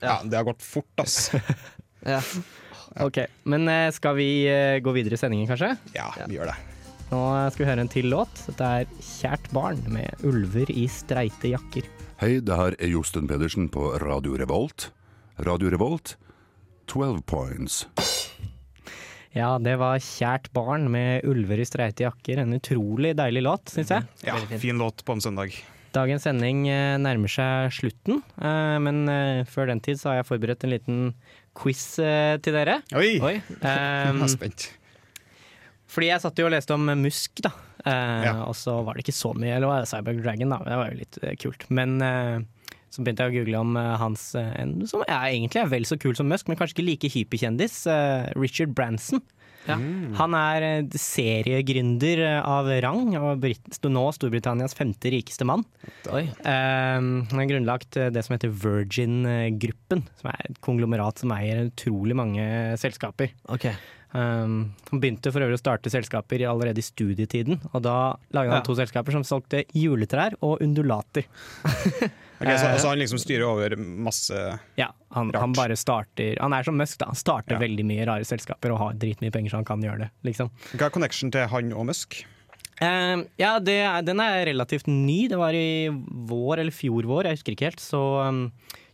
[0.00, 1.30] Ja, det har gått fort, ass.
[2.06, 2.20] Ja.
[3.04, 5.74] Ok, Men eh, skal vi eh, gå videre i sendingen, kanskje?
[5.96, 6.56] Ja, vi gjør det.
[7.10, 7.20] Nå
[7.50, 8.42] skal vi høre en til låt.
[8.46, 11.88] Dette er 'Kjært barn' med 'Ulver i streite jakker'.
[12.20, 14.90] Hei, det her er Josten Pedersen på Radio Revolt.
[15.40, 16.16] Radio Revolt,
[16.86, 17.86] 12 points.
[19.34, 22.38] Ja, det var 'Kjært barn' med 'Ulver i streite jakker'.
[22.38, 24.06] En utrolig deilig låt, syns jeg.
[24.24, 25.50] Ja, Fin låt på en søndag.
[25.92, 30.26] Dagens sending eh, nærmer seg slutten, eh, men eh, før den tid så har jeg
[30.28, 31.14] forberedt en liten
[31.58, 32.82] quiz til dere.
[32.94, 33.18] Oi!
[33.18, 33.42] Oi.
[33.62, 34.70] Jeg Um, er spent.
[35.90, 37.50] Fordi jeg satt jo og leste om Musk, da.
[37.84, 38.34] Eh, Ja.
[38.46, 40.58] Og så var det ikke så mye, eller var det Cyber Dragon, da.
[40.66, 41.66] Det var jo litt eh, kult.
[41.70, 42.38] Men eh,
[42.90, 45.84] så begynte jeg å google om eh, hans eh, en, som er egentlig er vel
[45.88, 47.82] så kul som Musk, men kanskje ikke like hyperkjendis.
[47.90, 49.22] eh, Richard Branson.
[49.68, 49.74] Ja.
[50.16, 50.64] Han er
[50.96, 53.60] seriegründer av rang, og Brit
[53.92, 55.66] nå Storbritannias femte rikeste mann.
[56.16, 56.22] Oi.
[56.32, 62.16] Eh, han har grunnlagt det som heter Virgin-gruppen, som er et konglomerat som eier utrolig
[62.18, 62.44] mange
[62.80, 63.32] selskaper.
[63.52, 63.68] Ok.
[64.12, 68.58] Um, han begynte for øvrig å starte selskaper allerede i studietiden, og da laget han
[68.58, 68.64] Ja.
[68.66, 71.28] to selskaper som solgte juletrær og undulater.
[72.40, 74.32] Ok, så, så han liksom styrer over masse
[74.80, 75.42] Ja, han, Rart.
[75.42, 77.10] han bare starter Han er som Musk, da.
[77.10, 77.60] Han starter Ja.
[77.60, 80.48] veldig mye rare selskaper og har dritmye penger så han kan gjøre det, liksom.
[80.72, 82.22] Hva er connection til han og Musk?
[82.80, 83.76] Uh, ja, det,
[84.08, 85.28] den er relativt ny.
[85.28, 87.84] Det var i vår eller fjor vår, jeg husker ikke helt.
[87.84, 88.40] Så um,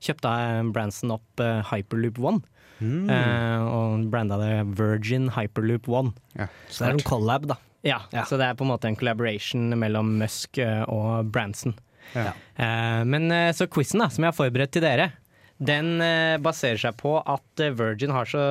[0.03, 0.35] kjøpte
[0.75, 2.43] Branson opp uh, Hyperloop One.
[2.81, 3.09] Mm.
[3.09, 6.13] Eh, og branda det Virgin Hyperloop One.
[6.37, 7.57] Ja, Så det er en collab, da.
[7.87, 8.25] Ja, Ja.
[8.27, 11.77] så det er på en måte en collaboration mellom Musk eh, og Branson.
[12.15, 12.33] Ja.
[12.57, 15.13] Eh, men eh, så quizen da, som jeg har forberedt til dere,
[15.57, 18.43] den eh, baserer seg på at Virgin har så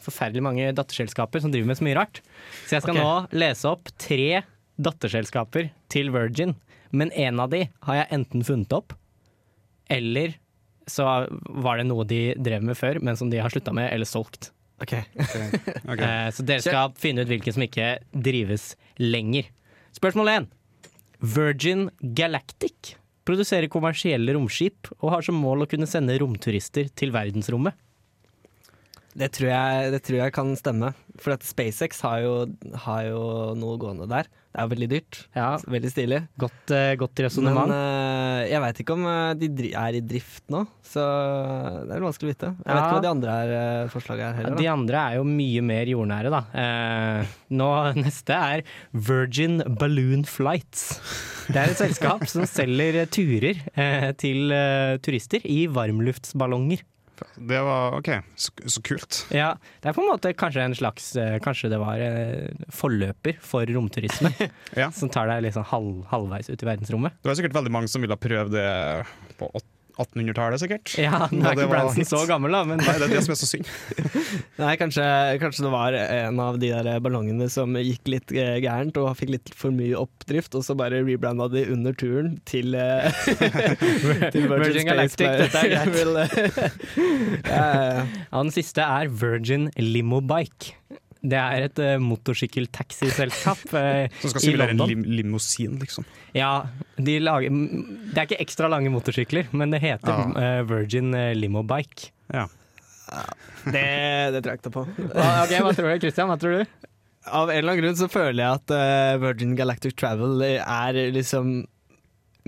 [0.00, 2.22] forferdelig mange datterselskaper som driver med så mye rart.
[2.64, 3.04] Så jeg skal okay.
[3.04, 4.42] nå lese opp tre
[4.80, 6.54] datterselskaper til Virgin,
[6.96, 8.94] men en av de har jeg enten funnet opp,
[9.92, 10.38] eller
[10.90, 14.08] så var det noe de drev med før, men som de har slutta med eller
[14.08, 14.50] solgt.
[14.80, 15.04] Okay.
[15.92, 16.06] okay.
[16.06, 19.50] Eh, Så dere skal finne ut hvilke som ikke drives lenger.
[19.96, 20.48] Spørsmål 1.
[21.20, 22.94] Virgin Galactic
[23.28, 27.76] produserer kommersielle romskip og har som mål å kunne sende romturister til verdensrommet.
[29.18, 30.92] Det tror, jeg, det tror jeg kan stemme.
[31.20, 32.34] For at SpaceX har jo,
[32.86, 33.22] har jo
[33.58, 34.28] noe gående der.
[34.50, 35.18] Det er jo veldig dyrt.
[35.36, 36.18] Ja, Veldig stilig.
[36.42, 37.72] Godt, uh, godt Men resonnement.
[37.74, 41.04] eh, jeg veit ikke om eh, de er i drift nå, så
[41.86, 42.50] det er vanskelig å vite.
[42.58, 44.58] Jeg vet ikke hva de andre er, uh, forslaget er heller.
[44.58, 46.42] De andre er jo mye mer jordnære, da.
[47.62, 47.70] Nå,
[48.02, 50.86] neste er Virgin Balloon Flights.
[51.50, 53.62] Det er et selskap som selger turer
[54.18, 54.54] til
[55.02, 56.82] turister i varmluftsballonger.
[57.36, 59.22] Det var OK, så, så kult.
[59.34, 59.52] Ja,
[59.82, 63.66] det er på en måte kanskje en slags eh, Kanskje det var eh, forløper for
[63.70, 64.32] romturisme.
[64.80, 64.90] Ja.
[64.94, 67.16] Som tar deg liksom halv, halvveis ut i verdensrommet.
[67.22, 68.68] Det var sikkert veldig mange som ville prøvd det
[69.40, 69.66] på åt-
[70.02, 70.94] 1800-tallet, sikkert.
[71.00, 73.40] Ja, nå er ikke Branson så gammel, da, men Nei, det er det som er
[73.40, 73.70] så synd.
[74.62, 75.04] Nei, kanskje,
[75.42, 79.34] kanskje det var en av de der ballongene som gikk litt eh, gærent og fikk
[79.36, 83.08] litt for mye oppdrift, og så bare rebranda de under turen til, eh,
[84.34, 86.00] til Virgin Galactic, dette er greit.
[86.00, 88.04] Eh, ja, ja, ja.
[88.04, 90.76] ja, den siste er Virgin Limo Bike.
[91.22, 96.06] Det er et uh, motorsykkeltaxiselskap uh, Som skal i simulere en lim limousin, liksom.
[96.32, 100.60] Ja, de lager Det er ikke ekstra lange motorsykler, men det heter Ja.
[100.60, 102.08] uh, Virgin eh, Limo Bike.
[102.32, 102.46] Ja.
[103.66, 103.84] Det,
[104.32, 104.84] det tror jeg ikke på.
[104.86, 106.30] Ok, Hva tror du, Christian?
[106.30, 106.78] Hva tror du?
[107.28, 111.66] Av en eller annen grunn så føler jeg at uh, Virgin Galactic Travel er liksom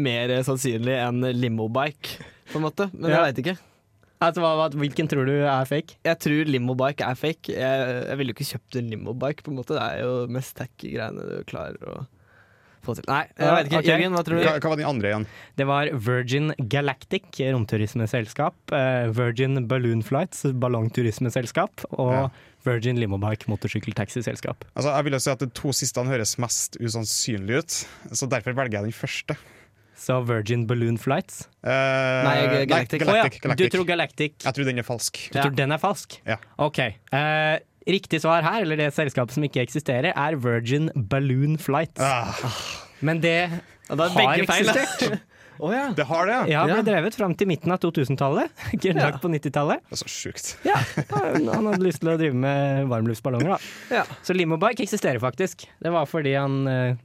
[0.01, 2.89] mer sannsynlig enn limobike, på en måte.
[2.95, 3.19] Men Ja.
[3.19, 3.57] jeg veit ikke.
[4.23, 5.99] Altså, hva, hva, hvilken tror du er fake?
[6.07, 7.55] Jeg tror limobike er fake.
[7.59, 9.75] Jeg, jeg ville jo ikke kjøpt en limobike, på en måte.
[9.79, 11.97] Det er jo mest tacky greiene du klarer å
[12.83, 13.07] få til.
[13.11, 13.81] Nei, jeg vet ikke.
[13.81, 13.91] Okay.
[13.91, 14.47] Jørgen, hva tror du?
[14.47, 15.27] hva var den andre igjen?
[15.59, 18.57] Det var Virgin Galactic, romturismeselskap.
[18.79, 21.87] eh, Virgin Balloon Flights, ballongturismeselskap.
[21.99, 22.25] Og Ja.
[22.63, 24.65] Virgin Limobike, motorsykkeltaxiselskap.
[24.77, 27.79] Altså, jeg vil jo si at De to siste høres mest usannsynlige ut,
[28.15, 29.37] så derfor velger jeg den første.
[30.03, 31.45] Så Virgin Balloon Flights.
[31.63, 32.37] Uh, Nei,
[32.67, 33.03] Galactic.
[33.05, 33.59] Galactic, oh, ja, Galactic.
[33.61, 34.33] Du tror Galactic.
[34.43, 35.21] Jeg tror den er falsk.
[35.31, 35.45] Du Ja.
[35.47, 36.17] tror den er falsk?
[36.27, 36.39] Ja.
[36.59, 36.81] OK.
[37.13, 41.99] Uh, Riktig svar her, eller det selskapet som ikke eksisterer, er Virgin Balloon Flights.
[41.99, 42.31] Ah,
[43.03, 43.51] Men det
[43.91, 45.19] da er har eksistert.
[45.63, 45.93] Oh, ja.
[45.95, 46.63] det har det, ja.
[46.67, 48.51] Ja, ble drevet fram til midten av 2000-tallet.
[48.83, 49.83] Grunnlagt på 90-tallet.
[49.87, 50.49] Det er så sjukt.
[50.67, 50.79] Ja,
[51.13, 53.59] han hadde lyst til å drive med varmluftsballonger, da.
[54.01, 54.03] Ja.
[54.27, 55.69] Så Limobike eksisterer faktisk.
[55.79, 56.97] Det var fordi han eh,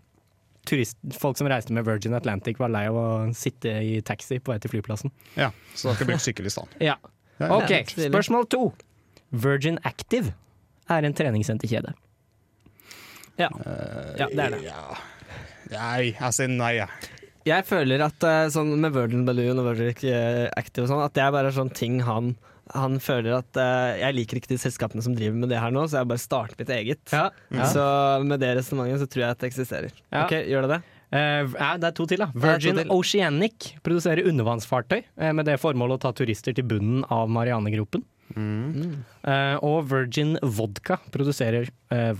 [0.68, 4.54] turist, folk som reiste med Virgin Atlantic var lei av å sitte i taxi på
[4.54, 5.14] vei til flyplassen.
[5.38, 6.82] Ja, Så da skal jeg bruke sykkel i stedet.
[6.84, 6.98] Ja.
[7.40, 8.64] OK, spørsmål to.
[9.32, 10.34] Virgin Active
[10.90, 11.94] er en treningssenterkjede.
[13.38, 13.52] Ja.
[14.18, 14.64] ja, det er det.
[14.66, 14.82] Ja.
[15.70, 17.14] Nei, jeg sier nei, jeg.
[17.48, 21.16] Jeg føler at eh, sånn med Virgin Balloon og Virgin eh, Active og sånn, at
[21.16, 22.34] det er bare sånn ting han
[22.74, 25.86] han føler at uh, jeg liker ikke de selskapene som driver med det her nå,
[25.88, 27.02] så jeg bare starter mitt eget.
[27.14, 27.70] Ja, ja.
[27.72, 27.86] Så
[28.28, 29.98] med det resonnementet så tror jeg at det eksisterer.
[30.12, 30.26] Ja.
[30.26, 30.82] Ok, Gjør det det?
[31.08, 32.28] Uh, ja, det er to til, da.
[32.36, 32.92] Virgin til.
[32.92, 38.04] Oceanic produserer undervannsfartøy uh, med det formålet å ta turister til bunnen av Marianegropen.
[38.38, 41.70] Eh, og Virgin Vodka produserer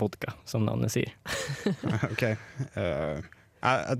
[0.00, 1.10] vodka, som navnet sier.
[2.08, 2.22] OK.
[2.24, 3.18] Eh,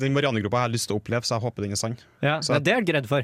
[0.01, 1.97] den Marianne-gruppa har jeg lyst til å oppleve, så jeg håper den er sann.
[2.25, 3.23] Ja, Så- Det er du ikke redd for?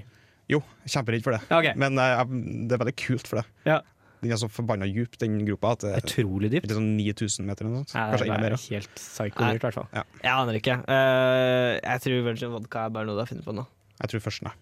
[0.52, 1.42] Jo, kjemperedd for det.
[1.48, 1.72] Okay.
[1.80, 3.44] Men eh, jeg, det er veldig kult for det.
[3.68, 3.78] Ja.
[4.24, 6.70] Den er så forbanna djup, den gropa, at det Utrolig er dypt.
[6.72, 7.92] sånn 9000 meter eller noe sånt.
[7.96, 8.62] Ja, Kanskje det enda er mer.
[8.72, 9.88] helt psyko-dyrt, i hvert fall.
[10.24, 10.76] Jeg aner ikke.
[10.88, 13.66] Uh, jeg tror Virgin Vodka er bare noe du har funnet på nå.
[14.00, 14.54] Jeg tror først nei.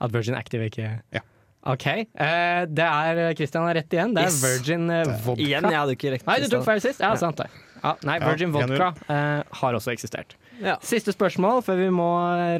[0.00, 1.20] At Virgin Active ikke Ja.
[1.68, 1.84] OK.
[2.16, 4.14] Uh, det er Christian har rett igjen.
[4.16, 4.40] Det er Yes.
[4.40, 5.36] Virgin Vodka.
[5.44, 7.04] Igjen, jeg hadde ikke rekt Nei, du tok feil sist.
[7.04, 7.50] Ja, sant det.
[7.82, 8.72] Ja, nei, Virgin 1-0.
[8.72, 10.36] Vodka uh, har også eksistert.
[10.60, 10.76] Ja.
[10.84, 12.08] Siste spørsmål før vi må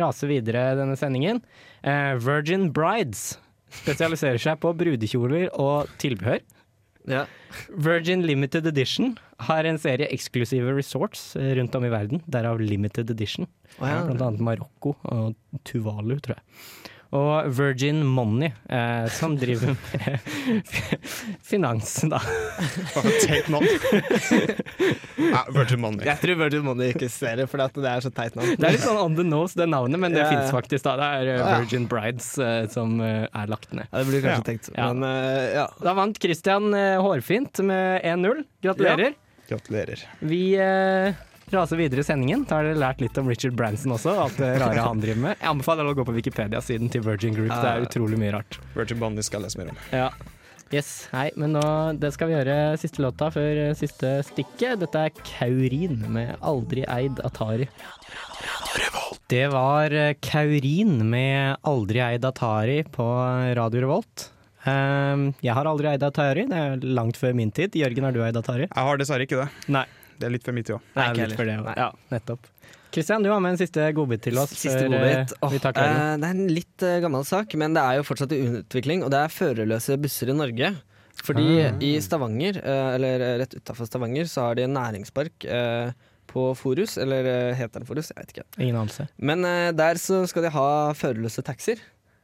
[0.00, 1.42] rase videre denne sendingen.
[1.84, 3.34] Eh, Virgin Brides
[3.82, 6.40] spesialiserer seg på brudekjoler og tilbehør.
[7.08, 7.24] Ja.
[7.72, 9.14] Virgin Limited Edition
[9.48, 13.48] har en serie eksklusive resorts eh, rundt om i verden, derav Limited Edition.
[13.78, 14.02] Oh, ja.
[14.06, 16.90] Blant annet Marokko og Tuvalu, tror jeg.
[17.10, 20.20] Og Virgin Money, eh, som driver med
[21.50, 22.20] finans, da.
[23.26, 23.66] Teit navn.
[25.34, 26.04] ja, Virgin Money.
[26.06, 28.52] Jeg tror Virgin Money ikke eksisterer, for det er så teit navn.
[28.54, 30.84] Det er litt sånn on the nose, det navnet, men det Ja, fins faktisk.
[30.86, 30.94] da.
[31.00, 31.48] Det er eh, Ja.
[31.64, 33.88] Virgin Brides eh, som eh, er lagt ned.
[33.90, 34.46] Ja, det blir kanskje Ja.
[34.52, 34.70] tenkt.
[34.76, 34.92] Ja.
[34.92, 35.66] Men eh, ja.
[35.82, 38.44] Da vant Christian eh, hårfint med 1-0.
[38.62, 39.16] Gratulerer.
[39.50, 40.06] Gratulerer.
[40.22, 41.10] Vi eh,
[41.54, 42.44] raser videre i sendingen.
[42.48, 45.38] Da har dere lært litt om Richard Branson også, alt det rare han driver med.
[45.40, 47.52] Jeg anbefaler alle å gå på Wikipedia-siden til Virgin Group.
[47.52, 48.60] Det er utrolig mye rart.
[48.76, 49.80] Virgin Bonnie skal lese mer om.
[49.94, 50.10] Ja.
[50.70, 51.62] Yes, Hei, men nå,
[51.98, 54.78] det skal vi gjøre siste låta før eh, siste stikket.
[54.84, 57.66] Dette er Kaurin med 'Aldri eid Atari'.
[59.26, 63.08] Det var eh, Kaurin med 'Aldri eid Atari' på
[63.58, 64.30] Radio Revolt.
[64.60, 67.74] Um, jeg har aldri eid Atari, det er langt før min tid.
[67.74, 68.68] Jørgen, har du eid Atari?
[68.68, 69.48] Jeg har dessverre ikke det.
[69.72, 69.86] Nei.
[70.20, 70.88] Det er litt for mye tid òg.
[71.00, 71.56] Er ikke litt for det.
[71.80, 72.50] Ja, nettopp.
[72.90, 74.50] Kristian, du har med en siste godbit til oss.
[74.58, 75.32] Siste før, godbit.
[75.46, 75.98] Oh, vi tar kvelden.
[76.02, 79.04] eh, det er en litt eh, gammel sak, men det er jo fortsatt i utvikling.
[79.06, 80.72] Og det er førerløse busser i Norge.
[81.20, 81.76] Fordi Ah.
[81.84, 85.92] i Stavanger, eh, eller eh, rett utafor Stavanger, så har de en næringspark eh,
[86.30, 86.96] på Forus.
[86.98, 88.10] Eller eh, heter den Forus?
[88.10, 88.46] Jeg vet ikke.
[88.58, 89.06] Ingen anelse.
[89.18, 90.66] Men eh, der så skal de ha
[90.98, 91.78] førerløse taxier.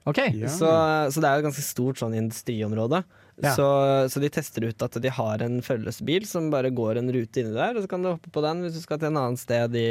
[0.07, 0.33] Okay.
[0.39, 0.49] Ja.
[0.49, 0.67] Så,
[1.15, 3.05] så det er jo et ganske stort sånn industriområde.
[3.43, 3.53] Ja.
[3.53, 3.67] Så,
[4.13, 7.43] så de tester ut at de har en førerløs bil som bare går en rute
[7.43, 9.41] inni der, og så kan du hoppe på den hvis du skal til en annen
[9.41, 9.91] sted i,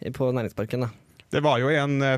[0.00, 0.86] i, på næringsparken.
[0.86, 0.92] Da.
[1.34, 2.16] Det var jo en uh,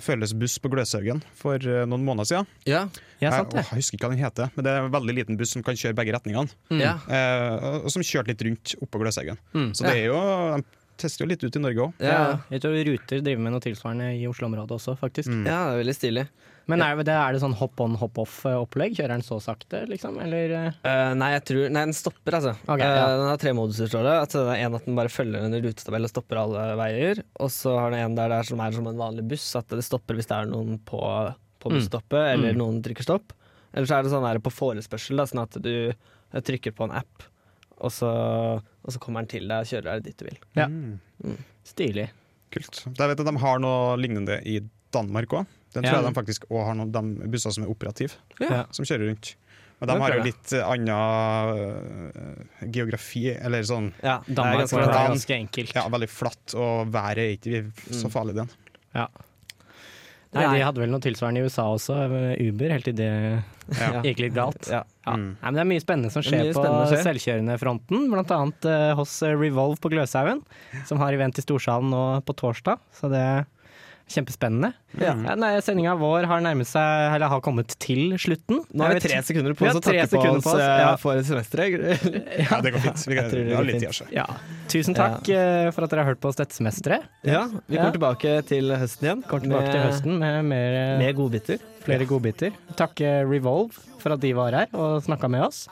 [0.62, 2.49] på Gløshaugen for eh, noen måneder siden.
[2.69, 2.83] Ja.
[3.19, 5.14] Ja, sant jeg, å, jeg husker ikke hva den heter, men det er en veldig
[5.17, 6.53] liten buss som kan kjøre begge retningene.
[6.71, 6.83] Mm.
[6.85, 6.93] Ja.
[7.09, 9.41] Eh, og som kjørte litt rundt oppå Gløshaugen.
[9.57, 9.71] Mm.
[9.75, 10.21] Så det er jo,
[10.61, 11.93] de tester jo litt ut i Norge òg.
[12.05, 12.13] Ja.
[12.13, 15.31] Ja, jeg tror Ruter driver med noe tilsvarende i Oslo-området også, faktisk.
[15.33, 15.45] Mm.
[15.47, 16.25] ja, det er veldig stilig.
[16.69, 18.93] Men er det, er det sånn hopp on, hopp off-opplegg?
[18.99, 20.19] Kjører den så sakte, liksom?
[20.21, 20.75] Eller eh?
[20.85, 22.53] Eh, nei, jeg tror, nei, den stopper, altså.
[22.69, 23.07] Okay, ja.
[23.09, 24.17] uh, den har tre moduser, står det.
[24.27, 27.23] At det er en at den bare følger en rutetabell og stopper alle veier.
[27.41, 29.87] Og så har den en der, der som er som en vanlig buss, at det
[29.87, 31.01] stopper hvis det er noen på,
[31.65, 31.79] på Mm.
[31.79, 32.61] busstoppet, eller Mm.
[32.61, 33.33] noen trykker stopp.
[33.73, 36.85] Eller så er det sånn der på forespørsel, da, sånn at du eh, trykker på
[36.85, 37.25] en app,
[37.81, 38.09] og så,
[38.62, 40.38] og så kommer den til deg og kjører deg dit du vil.
[40.57, 40.67] Ja.
[40.69, 41.37] Mm.
[41.64, 42.09] Stilig.
[42.55, 42.85] Kult.
[42.87, 44.61] Jeg vet at de har noe lignende i
[44.95, 45.47] Danmark òg.
[45.75, 46.01] Den tror Ja.
[46.01, 48.64] jeg de faktisk også har noen de busser som er operative, Ja.
[48.73, 49.35] som kjører rundt.
[49.81, 55.09] Men de har jo litt eh, annen uh, geografi, eller sånn Ja, Danmark er ganske
[55.12, 55.75] ganske enkelt.
[55.77, 57.95] ja, veldig flatt, og været er ikke Mm.
[58.01, 58.49] så farlig, den.
[58.95, 59.07] Nei,
[60.37, 60.45] Nei.
[60.59, 61.95] De hadde vel noe tilsvarende i USA også,
[62.37, 63.09] Uber, helt til det
[63.79, 64.01] Ja.
[64.07, 64.69] gikk litt galt.
[64.69, 64.83] Ja.
[65.07, 65.14] Ja.
[65.17, 65.31] Mm.
[65.41, 68.93] Nei, men det er mye spennende som er skjer på selvkjørende fronten, blant annet eh,
[68.99, 70.43] hos eh, Revolve på Gløshaugen,
[70.88, 73.25] som har event i Storsalen nå på torsdag, så det
[74.09, 74.71] kjempespennende.
[74.99, 75.12] Ja.
[75.14, 78.62] Ja, Sendinga vår har nærmet seg, eller har kommet til slutten.
[78.72, 80.93] Nå har vi tre sekunder på oss å takke på oss på oss, eh, ja.
[81.01, 82.07] for semesteret.
[82.49, 83.05] Ja, det går fint.
[83.09, 84.07] Vi, kan, vi har går litt tid, altså.
[84.14, 84.26] Ja.
[84.72, 87.05] Tusen takk eh, for at dere har hørt på oss dette semesteret.
[87.28, 89.24] Ja, vi kommer tilbake til høsten igjen.
[89.28, 91.61] Kommer tilbake til høsten med mer, eh, Med godbiter.
[91.85, 92.57] flere godbiter.
[92.78, 95.66] Takke Revolve for at de var her og snakka med oss.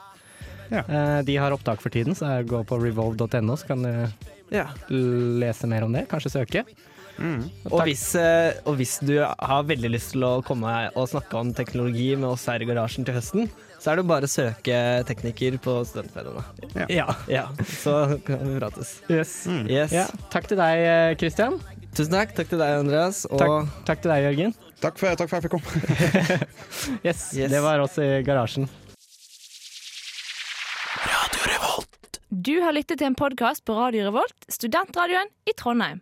[0.67, 0.83] Ja.
[1.23, 3.91] De har opptak for tiden, så gå på revolve.no, så kan du
[4.51, 4.67] Ja.
[4.91, 6.07] lese mer om det.
[6.11, 6.63] Kanskje søke.
[7.71, 11.53] Og hvis, eh, og hvis du har veldig lyst til å komme og snakke om
[11.57, 15.57] teknologi med oss her i garasjen til høsten, så er det bare å søke tekniker
[15.61, 16.89] på Studentforeningen.
[16.89, 17.07] Ja.
[17.29, 17.47] Ja,
[17.81, 18.97] så kan vi prates.
[19.09, 19.33] Yes.
[19.69, 19.93] Yes.
[19.93, 20.07] Ja.
[20.33, 21.57] Takk til deg, Kristian.
[21.57, 21.77] Christian.
[21.97, 22.33] Tusen takk.
[22.37, 23.23] Takk til deg, Andreas.
[23.29, 24.57] Og Takk, takk til deg, Jørgen.
[24.83, 26.41] Takk for, takk for at jeg fikk komme.
[27.07, 27.49] Yes, Yes.
[27.53, 28.67] Det var oss i garasjen.
[32.29, 36.01] Du har lyttet til en podkast på Radio Revolt, studentradioen i Trondheim.